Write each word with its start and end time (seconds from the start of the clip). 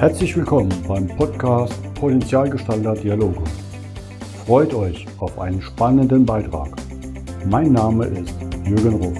Herzlich 0.00 0.34
willkommen 0.34 0.72
beim 0.88 1.06
Podcast 1.08 1.74
Potenzialgestalter 1.92 2.94
Dialoge. 2.94 3.44
Freut 4.46 4.72
euch 4.72 5.06
auf 5.18 5.38
einen 5.38 5.60
spannenden 5.60 6.24
Beitrag. 6.24 6.74
Mein 7.44 7.72
Name 7.72 8.06
ist 8.06 8.34
Jürgen 8.64 8.94
Ruf. 8.94 9.18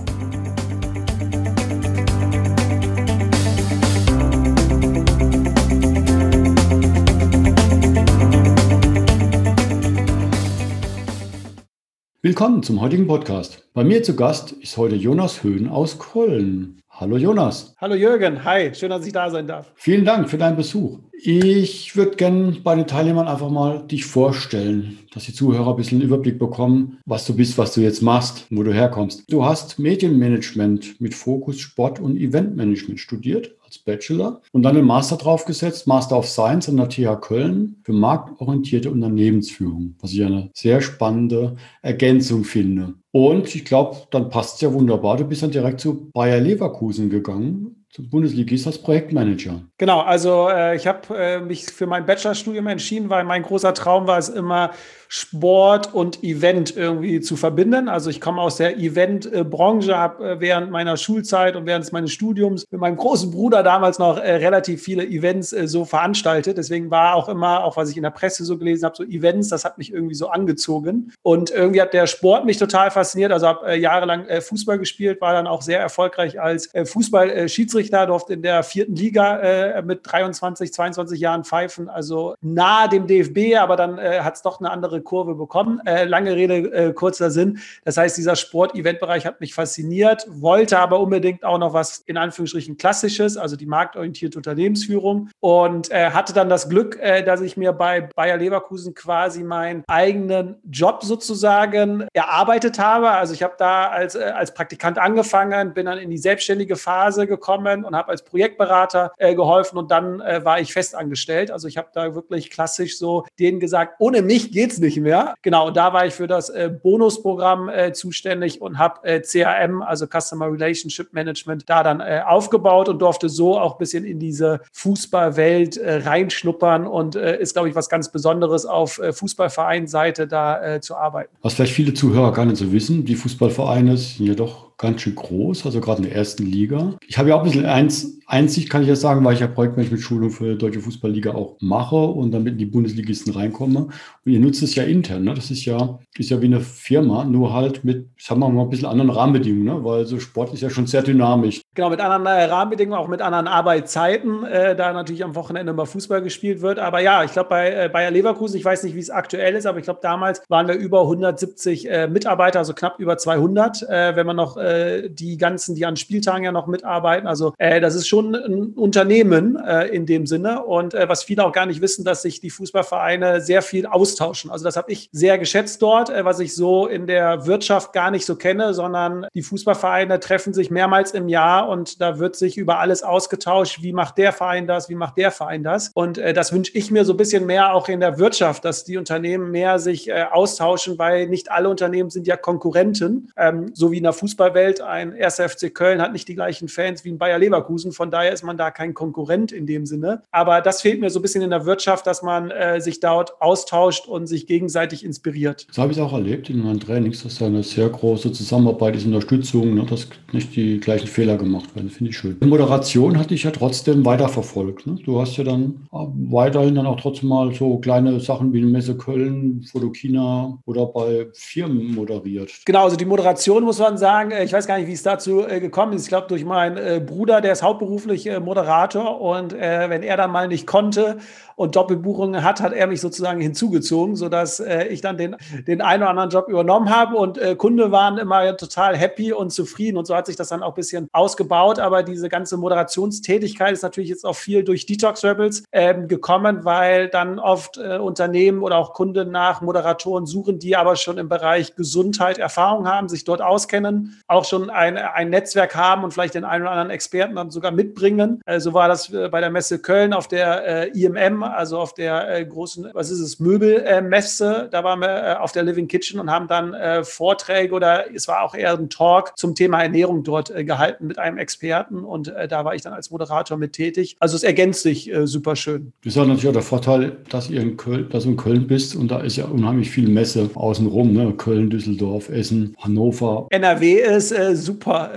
Willkommen 12.22 12.62
zum 12.62 12.80
heutigen 12.80 13.06
Podcast. 13.06 13.68
Bei 13.74 13.84
mir 13.84 14.02
zu 14.02 14.16
Gast 14.16 14.52
ist 14.52 14.78
heute 14.78 14.96
Jonas 14.96 15.42
Höhn 15.42 15.68
aus 15.68 15.98
Köln. 15.98 16.79
Hallo 17.00 17.16
Jonas. 17.16 17.74
Hallo 17.78 17.94
Jürgen, 17.94 18.44
hi, 18.44 18.74
schön, 18.74 18.90
dass 18.90 19.06
ich 19.06 19.12
da 19.14 19.30
sein 19.30 19.46
darf. 19.46 19.72
Vielen 19.74 20.04
Dank 20.04 20.28
für 20.28 20.36
deinen 20.36 20.56
Besuch. 20.56 20.98
Ich 21.22 21.96
würde 21.96 22.16
gerne 22.16 22.56
bei 22.64 22.74
den 22.74 22.86
Teilnehmern 22.86 23.28
einfach 23.28 23.50
mal 23.50 23.86
dich 23.86 24.06
vorstellen, 24.06 25.00
dass 25.12 25.24
die 25.24 25.34
Zuhörer 25.34 25.68
ein 25.68 25.76
bisschen 25.76 25.98
einen 25.98 26.06
Überblick 26.06 26.38
bekommen, 26.38 26.98
was 27.04 27.26
du 27.26 27.36
bist, 27.36 27.58
was 27.58 27.74
du 27.74 27.82
jetzt 27.82 28.00
machst, 28.00 28.46
wo 28.48 28.62
du 28.62 28.72
herkommst. 28.72 29.30
Du 29.30 29.44
hast 29.44 29.78
Medienmanagement 29.78 30.98
mit 30.98 31.14
Fokus 31.14 31.60
Sport 31.60 32.00
und 32.00 32.16
Eventmanagement 32.16 33.00
studiert 33.00 33.54
als 33.62 33.76
Bachelor 33.76 34.40
und 34.52 34.62
dann 34.62 34.76
den 34.76 34.86
Master 34.86 35.16
draufgesetzt, 35.16 35.86
Master 35.86 36.16
of 36.16 36.26
Science 36.26 36.70
an 36.70 36.78
der 36.78 36.88
TH 36.88 37.20
Köln 37.20 37.76
für 37.82 37.92
marktorientierte 37.92 38.90
Unternehmensführung, 38.90 39.96
was 40.00 40.12
ich 40.12 40.24
eine 40.24 40.48
sehr 40.54 40.80
spannende 40.80 41.56
Ergänzung 41.82 42.44
finde. 42.44 42.94
Und 43.12 43.54
ich 43.54 43.66
glaube, 43.66 43.98
dann 44.10 44.30
passt 44.30 44.54
es 44.54 44.60
ja 44.62 44.72
wunderbar. 44.72 45.18
Du 45.18 45.24
bist 45.24 45.42
dann 45.42 45.50
direkt 45.50 45.80
zu 45.80 46.10
Bayer 46.14 46.40
Leverkusen 46.40 47.10
gegangen 47.10 47.79
zum 47.92 48.08
Bundesligist 48.08 48.66
als 48.66 48.78
Projektmanager. 48.78 49.62
Genau, 49.78 50.00
also 50.00 50.48
äh, 50.48 50.76
ich 50.76 50.86
habe 50.86 51.16
äh, 51.16 51.40
mich 51.40 51.64
für 51.64 51.86
mein 51.86 52.06
Bachelorstudium 52.06 52.68
entschieden, 52.68 53.10
weil 53.10 53.24
mein 53.24 53.42
großer 53.42 53.74
Traum 53.74 54.06
war 54.06 54.18
es 54.18 54.28
immer, 54.28 54.70
Sport 55.12 55.92
und 55.92 56.22
Event 56.22 56.76
irgendwie 56.76 57.20
zu 57.20 57.34
verbinden. 57.34 57.88
Also 57.88 58.10
ich 58.10 58.20
komme 58.20 58.40
aus 58.40 58.58
der 58.58 58.78
Eventbranche, 58.78 59.98
habe 59.98 60.24
äh, 60.24 60.40
während 60.40 60.70
meiner 60.70 60.96
Schulzeit 60.96 61.56
und 61.56 61.66
während 61.66 61.90
meines 61.92 62.12
Studiums 62.12 62.64
mit 62.70 62.80
meinem 62.80 62.96
großen 62.96 63.32
Bruder 63.32 63.64
damals 63.64 63.98
noch 63.98 64.18
äh, 64.18 64.34
relativ 64.34 64.84
viele 64.84 65.04
Events 65.04 65.52
äh, 65.52 65.66
so 65.66 65.84
veranstaltet. 65.84 66.58
Deswegen 66.58 66.92
war 66.92 67.16
auch 67.16 67.28
immer, 67.28 67.64
auch 67.64 67.76
was 67.76 67.90
ich 67.90 67.96
in 67.96 68.04
der 68.04 68.10
Presse 68.10 68.44
so 68.44 68.56
gelesen 68.56 68.84
habe, 68.84 68.94
so 68.94 69.02
Events, 69.02 69.48
das 69.48 69.64
hat 69.64 69.78
mich 69.78 69.92
irgendwie 69.92 70.14
so 70.14 70.28
angezogen. 70.28 71.12
Und 71.22 71.50
irgendwie 71.50 71.82
hat 71.82 71.92
der 71.92 72.06
Sport 72.06 72.44
mich 72.44 72.58
total 72.58 72.92
fasziniert. 72.92 73.32
Also 73.32 73.48
habe 73.48 73.74
jahrelang 73.74 74.26
Fußball 74.40 74.78
gespielt, 74.78 75.20
war 75.20 75.32
dann 75.32 75.48
auch 75.48 75.62
sehr 75.62 75.80
erfolgreich 75.80 76.40
als 76.40 76.70
Fußballschiedsrichter, 76.84 77.79
durfte 77.88 78.34
in 78.34 78.42
der 78.42 78.62
vierten 78.62 78.94
Liga 78.94 79.82
mit 79.82 80.00
23, 80.02 80.72
22 80.72 81.20
Jahren 81.20 81.44
pfeifen. 81.44 81.88
Also 81.88 82.34
nahe 82.40 82.88
dem 82.88 83.06
DFB, 83.06 83.56
aber 83.58 83.76
dann 83.76 83.98
hat 83.98 84.34
es 84.34 84.42
doch 84.42 84.60
eine 84.60 84.70
andere 84.70 85.00
Kurve 85.00 85.34
bekommen. 85.34 85.80
Äh, 85.86 86.04
lange 86.04 86.36
Rede, 86.36 86.72
äh, 86.72 86.92
kurzer 86.92 87.30
Sinn. 87.30 87.58
Das 87.84 87.96
heißt, 87.96 88.16
dieser 88.16 88.36
Sport-Event-Bereich 88.36 89.26
hat 89.26 89.40
mich 89.40 89.54
fasziniert, 89.54 90.26
wollte 90.28 90.78
aber 90.78 91.00
unbedingt 91.00 91.44
auch 91.44 91.58
noch 91.58 91.72
was 91.72 91.98
in 92.06 92.16
Anführungsstrichen 92.16 92.76
Klassisches, 92.76 93.36
also 93.36 93.56
die 93.56 93.66
marktorientierte 93.66 94.38
Unternehmensführung 94.38 95.30
und 95.40 95.90
äh, 95.90 96.10
hatte 96.10 96.32
dann 96.32 96.48
das 96.48 96.68
Glück, 96.68 96.98
äh, 97.00 97.22
dass 97.22 97.40
ich 97.40 97.56
mir 97.56 97.72
bei 97.72 98.02
Bayer 98.14 98.36
Leverkusen 98.36 98.94
quasi 98.94 99.42
meinen 99.42 99.84
eigenen 99.86 100.56
Job 100.70 101.02
sozusagen 101.02 102.06
erarbeitet 102.12 102.78
habe. 102.78 103.10
Also 103.10 103.34
ich 103.34 103.42
habe 103.42 103.54
da 103.58 103.88
als, 103.88 104.14
äh, 104.14 104.24
als 104.24 104.54
Praktikant 104.54 104.98
angefangen, 104.98 105.74
bin 105.74 105.86
dann 105.86 105.98
in 105.98 106.10
die 106.10 106.18
selbstständige 106.18 106.76
Phase 106.76 107.26
gekommen 107.26 107.69
und 107.84 107.96
habe 107.96 108.10
als 108.10 108.24
Projektberater 108.24 109.12
äh, 109.18 109.34
geholfen 109.34 109.78
und 109.78 109.90
dann 109.90 110.20
war 110.20 110.60
ich 110.60 110.72
festangestellt. 110.72 111.50
Also 111.50 111.66
ich 111.68 111.76
habe 111.76 111.88
da 111.92 112.14
wirklich 112.14 112.50
klassisch 112.50 112.98
so 112.98 113.24
denen 113.38 113.60
gesagt, 113.60 113.94
ohne 113.98 114.22
mich 114.22 114.52
geht 114.52 114.72
es 114.72 114.78
nicht 114.78 114.98
mehr. 114.98 115.34
Genau, 115.42 115.70
da 115.70 115.92
war 115.92 116.06
ich 116.06 116.14
für 116.14 116.26
das 116.26 116.50
äh, 116.50 116.70
Bonusprogramm 116.70 117.68
äh, 117.68 117.92
zuständig 117.92 118.60
und 118.60 118.78
habe 118.78 119.04
äh, 119.04 119.20
CRM, 119.20 119.82
also 119.82 120.06
Customer 120.06 120.50
Relationship 120.50 121.12
Management, 121.12 121.68
da 121.68 121.82
dann 121.82 122.00
äh, 122.00 122.22
aufgebaut 122.26 122.88
und 122.88 123.00
durfte 123.00 123.28
so 123.28 123.58
auch 123.58 123.72
ein 123.72 123.78
bisschen 123.78 124.04
in 124.04 124.18
diese 124.18 124.60
Fußballwelt 124.72 125.76
äh, 125.76 125.96
reinschnuppern 125.98 126.86
und 126.86 127.16
äh, 127.16 127.40
ist, 127.40 127.54
glaube 127.54 127.68
ich, 127.68 127.74
was 127.74 127.88
ganz 127.88 128.10
Besonderes 128.10 128.66
auf 128.66 128.98
äh, 128.98 129.12
Fußballvereinsseite 129.12 130.26
da 130.26 130.80
zu 130.80 130.96
arbeiten. 130.96 131.34
Was 131.42 131.54
vielleicht 131.54 131.72
viele 131.72 131.94
Zuhörer 131.94 132.32
gar 132.32 132.44
nicht 132.44 132.56
so 132.56 132.72
wissen, 132.72 133.04
die 133.04 133.14
Fußballvereine 133.14 133.96
sind 133.96 134.26
ja 134.26 134.34
doch 134.34 134.69
ganz 134.80 135.02
schön 135.02 135.14
groß, 135.14 135.66
also 135.66 135.80
gerade 135.80 136.02
in 136.02 136.08
der 136.08 136.16
ersten 136.16 136.46
Liga. 136.46 136.94
Ich 137.06 137.18
habe 137.18 137.28
ja 137.28 137.34
auch 137.34 137.40
ein 137.40 137.44
bisschen 137.44 137.66
eins, 137.66 138.20
Einsicht, 138.30 138.70
kann 138.70 138.82
ich 138.82 138.88
ja 138.88 138.94
sagen, 138.94 139.24
weil 139.24 139.34
ich 139.34 139.40
ja 139.40 139.48
Projektmanagement-Schulung 139.48 140.30
für 140.30 140.52
die 140.52 140.58
Deutsche 140.58 140.78
Fußballliga 140.78 141.34
auch 141.34 141.56
mache 141.60 141.96
und 141.96 142.30
damit 142.30 142.52
in 142.52 142.58
die 142.58 142.66
Bundesligisten 142.66 143.32
reinkomme. 143.32 143.88
Und 144.24 144.32
ihr 144.32 144.38
nutzt 144.38 144.62
es 144.62 144.76
ja 144.76 144.84
intern. 144.84 145.24
Ne? 145.24 145.34
Das 145.34 145.50
ist 145.50 145.64
ja, 145.64 145.98
ist 146.16 146.30
ja 146.30 146.40
wie 146.40 146.46
eine 146.46 146.60
Firma, 146.60 147.24
nur 147.24 147.52
halt 147.52 147.82
mit, 147.82 148.08
sagen 148.18 148.38
wir 148.40 148.48
mal, 148.48 148.62
ein 148.62 148.70
bisschen 148.70 148.86
anderen 148.86 149.10
Rahmenbedingungen, 149.10 149.64
ne? 149.64 149.84
weil 149.84 150.06
so 150.06 150.20
Sport 150.20 150.54
ist 150.54 150.60
ja 150.60 150.70
schon 150.70 150.86
sehr 150.86 151.02
dynamisch. 151.02 151.60
Genau, 151.74 151.90
mit 151.90 152.00
anderen 152.00 152.24
äh, 152.26 152.44
Rahmenbedingungen, 152.44 153.00
auch 153.00 153.08
mit 153.08 153.20
anderen 153.20 153.48
Arbeitszeiten, 153.48 154.44
äh, 154.44 154.76
da 154.76 154.92
natürlich 154.92 155.24
am 155.24 155.34
Wochenende 155.34 155.72
mal 155.72 155.86
Fußball 155.86 156.22
gespielt 156.22 156.62
wird. 156.62 156.78
Aber 156.78 157.00
ja, 157.00 157.24
ich 157.24 157.32
glaube, 157.32 157.48
bei 157.48 157.70
äh, 157.70 157.88
Bayer 157.92 158.12
Leverkusen, 158.12 158.58
ich 158.58 158.64
weiß 158.64 158.84
nicht, 158.84 158.94
wie 158.94 159.00
es 159.00 159.10
aktuell 159.10 159.56
ist, 159.56 159.66
aber 159.66 159.78
ich 159.78 159.84
glaube, 159.84 160.00
damals 160.02 160.40
waren 160.48 160.68
wir 160.68 160.76
über 160.76 161.02
170 161.02 161.90
äh, 161.90 162.06
Mitarbeiter, 162.06 162.60
also 162.60 162.74
knapp 162.74 163.00
über 163.00 163.18
200, 163.18 163.82
äh, 163.82 164.14
wenn 164.14 164.26
man 164.26 164.36
noch 164.36 164.56
äh, 164.70 165.10
die 165.10 165.36
ganzen, 165.36 165.74
die 165.74 165.86
an 165.86 165.96
Spieltagen 165.96 166.44
ja 166.44 166.52
noch 166.52 166.66
mitarbeiten. 166.66 167.26
Also 167.26 167.54
äh, 167.58 167.80
das 167.80 167.94
ist 167.94 168.08
schon 168.08 168.34
ein 168.34 168.72
Unternehmen 168.74 169.56
äh, 169.56 169.86
in 169.86 170.06
dem 170.06 170.26
Sinne. 170.26 170.64
Und 170.64 170.94
äh, 170.94 171.08
was 171.08 171.22
viele 171.22 171.44
auch 171.44 171.52
gar 171.52 171.66
nicht 171.66 171.80
wissen, 171.80 172.04
dass 172.04 172.22
sich 172.22 172.40
die 172.40 172.50
Fußballvereine 172.50 173.40
sehr 173.40 173.62
viel 173.62 173.86
austauschen. 173.86 174.50
Also 174.50 174.64
das 174.64 174.76
habe 174.76 174.92
ich 174.92 175.08
sehr 175.12 175.38
geschätzt 175.38 175.82
dort, 175.82 176.10
äh, 176.10 176.24
was 176.24 176.40
ich 176.40 176.54
so 176.54 176.86
in 176.86 177.06
der 177.06 177.46
Wirtschaft 177.46 177.92
gar 177.92 178.10
nicht 178.10 178.26
so 178.26 178.36
kenne, 178.36 178.74
sondern 178.74 179.26
die 179.34 179.42
Fußballvereine 179.42 180.20
treffen 180.20 180.52
sich 180.52 180.70
mehrmals 180.70 181.12
im 181.12 181.28
Jahr 181.28 181.68
und 181.68 182.00
da 182.00 182.18
wird 182.18 182.36
sich 182.36 182.56
über 182.56 182.78
alles 182.78 183.02
ausgetauscht. 183.02 183.82
Wie 183.82 183.92
macht 183.92 184.18
der 184.18 184.32
Verein 184.32 184.66
das? 184.66 184.88
Wie 184.88 184.94
macht 184.94 185.16
der 185.16 185.30
Verein 185.30 185.62
das? 185.62 185.90
Und 185.94 186.18
äh, 186.18 186.32
das 186.32 186.52
wünsche 186.52 186.72
ich 186.76 186.90
mir 186.90 187.04
so 187.04 187.14
ein 187.14 187.16
bisschen 187.16 187.46
mehr 187.46 187.74
auch 187.74 187.88
in 187.88 188.00
der 188.00 188.18
Wirtschaft, 188.18 188.64
dass 188.64 188.84
die 188.84 188.96
Unternehmen 188.96 189.50
mehr 189.50 189.78
sich 189.78 190.12
austauschen, 190.12 190.98
weil 190.98 191.28
nicht 191.28 191.50
alle 191.50 191.68
Unternehmen 191.68 192.10
sind 192.10 192.26
ja 192.26 192.36
Konkurrenten, 192.36 193.32
ähm, 193.36 193.70
so 193.74 193.90
wie 193.90 193.98
in 193.98 194.02
der 194.02 194.12
Fußballwelt 194.12 194.59
ein 194.80 195.00
ein 195.00 195.20
1. 195.20 195.36
FC 195.36 195.74
Köln 195.74 196.00
hat 196.00 196.12
nicht 196.12 196.28
die 196.28 196.34
gleichen 196.34 196.68
Fans 196.68 197.04
wie 197.04 197.10
ein 197.10 197.18
Bayer 197.18 197.38
Leverkusen. 197.38 197.92
Von 197.92 198.10
daher 198.10 198.32
ist 198.32 198.44
man 198.44 198.56
da 198.56 198.70
kein 198.70 198.94
Konkurrent 198.94 199.52
in 199.52 199.66
dem 199.66 199.86
Sinne. 199.86 200.22
Aber 200.30 200.60
das 200.60 200.82
fehlt 200.82 201.00
mir 201.00 201.10
so 201.10 201.18
ein 201.18 201.22
bisschen 201.22 201.42
in 201.42 201.50
der 201.50 201.66
Wirtschaft, 201.66 202.06
dass 202.06 202.22
man 202.22 202.50
äh, 202.50 202.80
sich 202.80 203.00
dort 203.00 203.40
austauscht 203.40 204.06
und 204.06 204.26
sich 204.26 204.46
gegenseitig 204.46 205.04
inspiriert. 205.04 205.66
Das 205.68 205.78
habe 205.78 205.92
ich 205.92 206.00
auch 206.00 206.12
erlebt 206.12 206.50
in 206.50 206.62
meinen 206.62 206.80
Trainings, 206.80 207.22
dass 207.22 207.38
da 207.38 207.46
eine 207.46 207.62
sehr 207.62 207.88
große 207.88 208.32
Zusammenarbeit 208.32 208.96
ist, 208.96 209.06
Unterstützung, 209.06 209.74
ne, 209.74 209.86
dass 209.88 210.08
nicht 210.32 210.54
die 210.54 210.78
gleichen 210.80 211.06
Fehler 211.06 211.36
gemacht 211.36 211.74
werden. 211.74 211.90
Finde 211.90 212.10
ich 212.10 212.18
schön. 212.18 212.38
Die 212.40 212.46
Moderation 212.46 213.18
hatte 213.18 213.34
ich 213.34 213.44
ja 213.44 213.50
trotzdem 213.50 214.04
weiterverfolgt. 214.04 214.86
Ne? 214.86 214.98
Du 215.04 215.20
hast 215.20 215.36
ja 215.36 215.44
dann 215.44 215.86
äh, 215.92 215.96
weiterhin 216.30 216.74
dann 216.74 216.86
auch 216.86 217.00
trotzdem 217.00 217.28
mal 217.28 217.52
so 217.54 217.78
kleine 217.78 218.20
Sachen 218.20 218.52
wie 218.52 218.58
eine 218.58 218.66
Messe 218.66 218.96
Köln, 218.96 219.62
Fotokina 219.62 220.58
oder 220.66 220.86
bei 220.86 221.28
Firmen 221.32 221.94
moderiert. 221.94 222.52
Genau, 222.64 222.84
also 222.84 222.96
die 222.96 223.04
Moderation 223.04 223.64
muss 223.64 223.78
man 223.78 223.96
sagen, 223.98 224.30
äh, 224.30 224.49
ich 224.50 224.54
weiß 224.54 224.66
gar 224.66 224.78
nicht, 224.78 224.88
wie 224.88 224.94
es 224.94 225.04
dazu 225.04 225.46
äh, 225.46 225.60
gekommen 225.60 225.92
ist. 225.92 226.02
Ich 226.02 226.08
glaube, 226.08 226.26
durch 226.26 226.44
meinen 226.44 226.76
äh, 226.76 226.98
Bruder, 226.98 227.40
der 227.40 227.52
ist 227.52 227.62
hauptberuflich 227.62 228.26
äh, 228.26 228.40
Moderator 228.40 229.20
und 229.20 229.52
äh, 229.52 229.88
wenn 229.88 230.02
er 230.02 230.16
dann 230.16 230.32
mal 230.32 230.48
nicht 230.48 230.66
konnte 230.66 231.18
und 231.54 231.76
Doppelbuchungen 231.76 232.42
hat, 232.42 232.62
hat 232.62 232.72
er 232.72 232.86
mich 232.86 233.02
sozusagen 233.02 233.40
hinzugezogen, 233.40 234.16
sodass 234.16 234.60
äh, 234.60 234.86
ich 234.86 235.02
dann 235.02 235.18
den, 235.18 235.36
den 235.66 235.82
einen 235.82 236.02
oder 236.02 236.10
anderen 236.10 236.30
Job 236.30 236.48
übernommen 236.48 236.88
habe 236.88 237.16
und 237.16 237.36
äh, 237.36 237.54
Kunde 237.54 237.92
waren 237.92 238.16
immer 238.16 238.56
total 238.56 238.96
happy 238.96 239.32
und 239.32 239.50
zufrieden 239.50 239.98
und 239.98 240.06
so 240.06 240.16
hat 240.16 240.26
sich 240.26 240.36
das 240.36 240.48
dann 240.48 240.62
auch 240.62 240.70
ein 240.70 240.74
bisschen 240.74 241.08
ausgebaut. 241.12 241.78
Aber 241.78 242.02
diese 242.02 242.30
ganze 242.30 242.56
Moderationstätigkeit 242.56 243.74
ist 243.74 243.82
natürlich 243.82 244.08
jetzt 244.08 244.24
auch 244.24 244.36
viel 244.36 244.64
durch 244.64 244.86
Detox 244.86 245.22
Rebels 245.22 245.62
ähm, 245.70 246.08
gekommen, 246.08 246.64
weil 246.64 247.08
dann 247.08 247.38
oft 247.38 247.76
äh, 247.76 247.98
Unternehmen 247.98 248.62
oder 248.62 248.78
auch 248.78 248.94
Kunden 248.94 249.30
nach 249.30 249.60
Moderatoren 249.60 250.24
suchen, 250.24 250.58
die 250.58 250.76
aber 250.76 250.96
schon 250.96 251.18
im 251.18 251.28
Bereich 251.28 251.76
Gesundheit 251.76 252.38
Erfahrung 252.38 252.88
haben, 252.88 253.10
sich 253.10 253.24
dort 253.24 253.42
auskennen, 253.42 254.20
auch 254.30 254.44
schon 254.44 254.70
ein, 254.70 254.96
ein 254.96 255.30
Netzwerk 255.30 255.74
haben 255.74 256.04
und 256.04 256.12
vielleicht 256.12 256.34
den 256.34 256.44
einen 256.44 256.62
oder 256.62 256.70
anderen 256.70 256.90
Experten 256.90 257.34
dann 257.34 257.50
sogar 257.50 257.72
mitbringen. 257.72 258.40
Äh, 258.46 258.60
so 258.60 258.72
war 258.72 258.88
das 258.88 259.12
äh, 259.12 259.28
bei 259.28 259.40
der 259.40 259.50
Messe 259.50 259.80
Köln 259.80 260.12
auf 260.12 260.28
der 260.28 260.86
äh, 260.94 260.98
IMM 260.98 261.42
also 261.42 261.78
auf 261.78 261.94
der 261.94 262.38
äh, 262.38 262.44
großen, 262.44 262.90
was 262.92 263.10
ist 263.10 263.20
es, 263.20 263.40
Möbelmesse. 263.40 264.68
da 264.70 264.84
waren 264.84 265.00
wir 265.00 265.08
äh, 265.08 265.34
auf 265.34 265.52
der 265.52 265.64
Living 265.64 265.88
Kitchen 265.88 266.20
und 266.20 266.30
haben 266.30 266.46
dann 266.46 266.74
äh, 266.74 267.02
Vorträge 267.02 267.74
oder 267.74 268.04
es 268.14 268.28
war 268.28 268.42
auch 268.42 268.54
eher 268.54 268.74
ein 268.74 268.88
Talk 268.88 269.36
zum 269.36 269.54
Thema 269.54 269.82
Ernährung 269.82 270.22
dort 270.22 270.50
äh, 270.50 270.64
gehalten 270.64 271.08
mit 271.08 271.18
einem 271.18 271.38
Experten 271.38 272.04
und 272.04 272.28
äh, 272.28 272.46
da 272.46 272.64
war 272.64 272.74
ich 272.74 272.82
dann 272.82 272.92
als 272.92 273.10
Moderator 273.10 273.56
mit 273.56 273.72
tätig. 273.72 274.16
Also 274.20 274.36
es 274.36 274.44
ergänzt 274.44 274.82
sich 274.82 275.12
äh, 275.12 275.26
super 275.26 275.56
schön. 275.56 275.92
Das 276.04 276.12
ist 276.12 276.16
ja 276.16 276.24
natürlich 276.24 276.48
auch 276.48 276.52
der 276.52 276.62
Vorteil, 276.62 277.16
dass 277.28 277.50
ihr 277.50 277.60
in 277.60 277.76
Köln, 277.76 278.08
dass 278.10 278.24
du 278.24 278.30
in 278.30 278.36
Köln 278.36 278.66
bist 278.68 278.94
und 278.94 279.10
da 279.10 279.20
ist 279.20 279.36
ja 279.36 279.46
unheimlich 279.46 279.90
viel 279.90 280.08
Messe 280.08 280.50
außenrum, 280.54 281.12
ne? 281.12 281.32
Köln, 281.36 281.68
Düsseldorf, 281.68 282.28
Essen, 282.28 282.76
Hannover. 282.78 283.46
NRW 283.50 284.19
alles 284.20 284.32
äh, 284.32 284.56
super. 284.56 285.10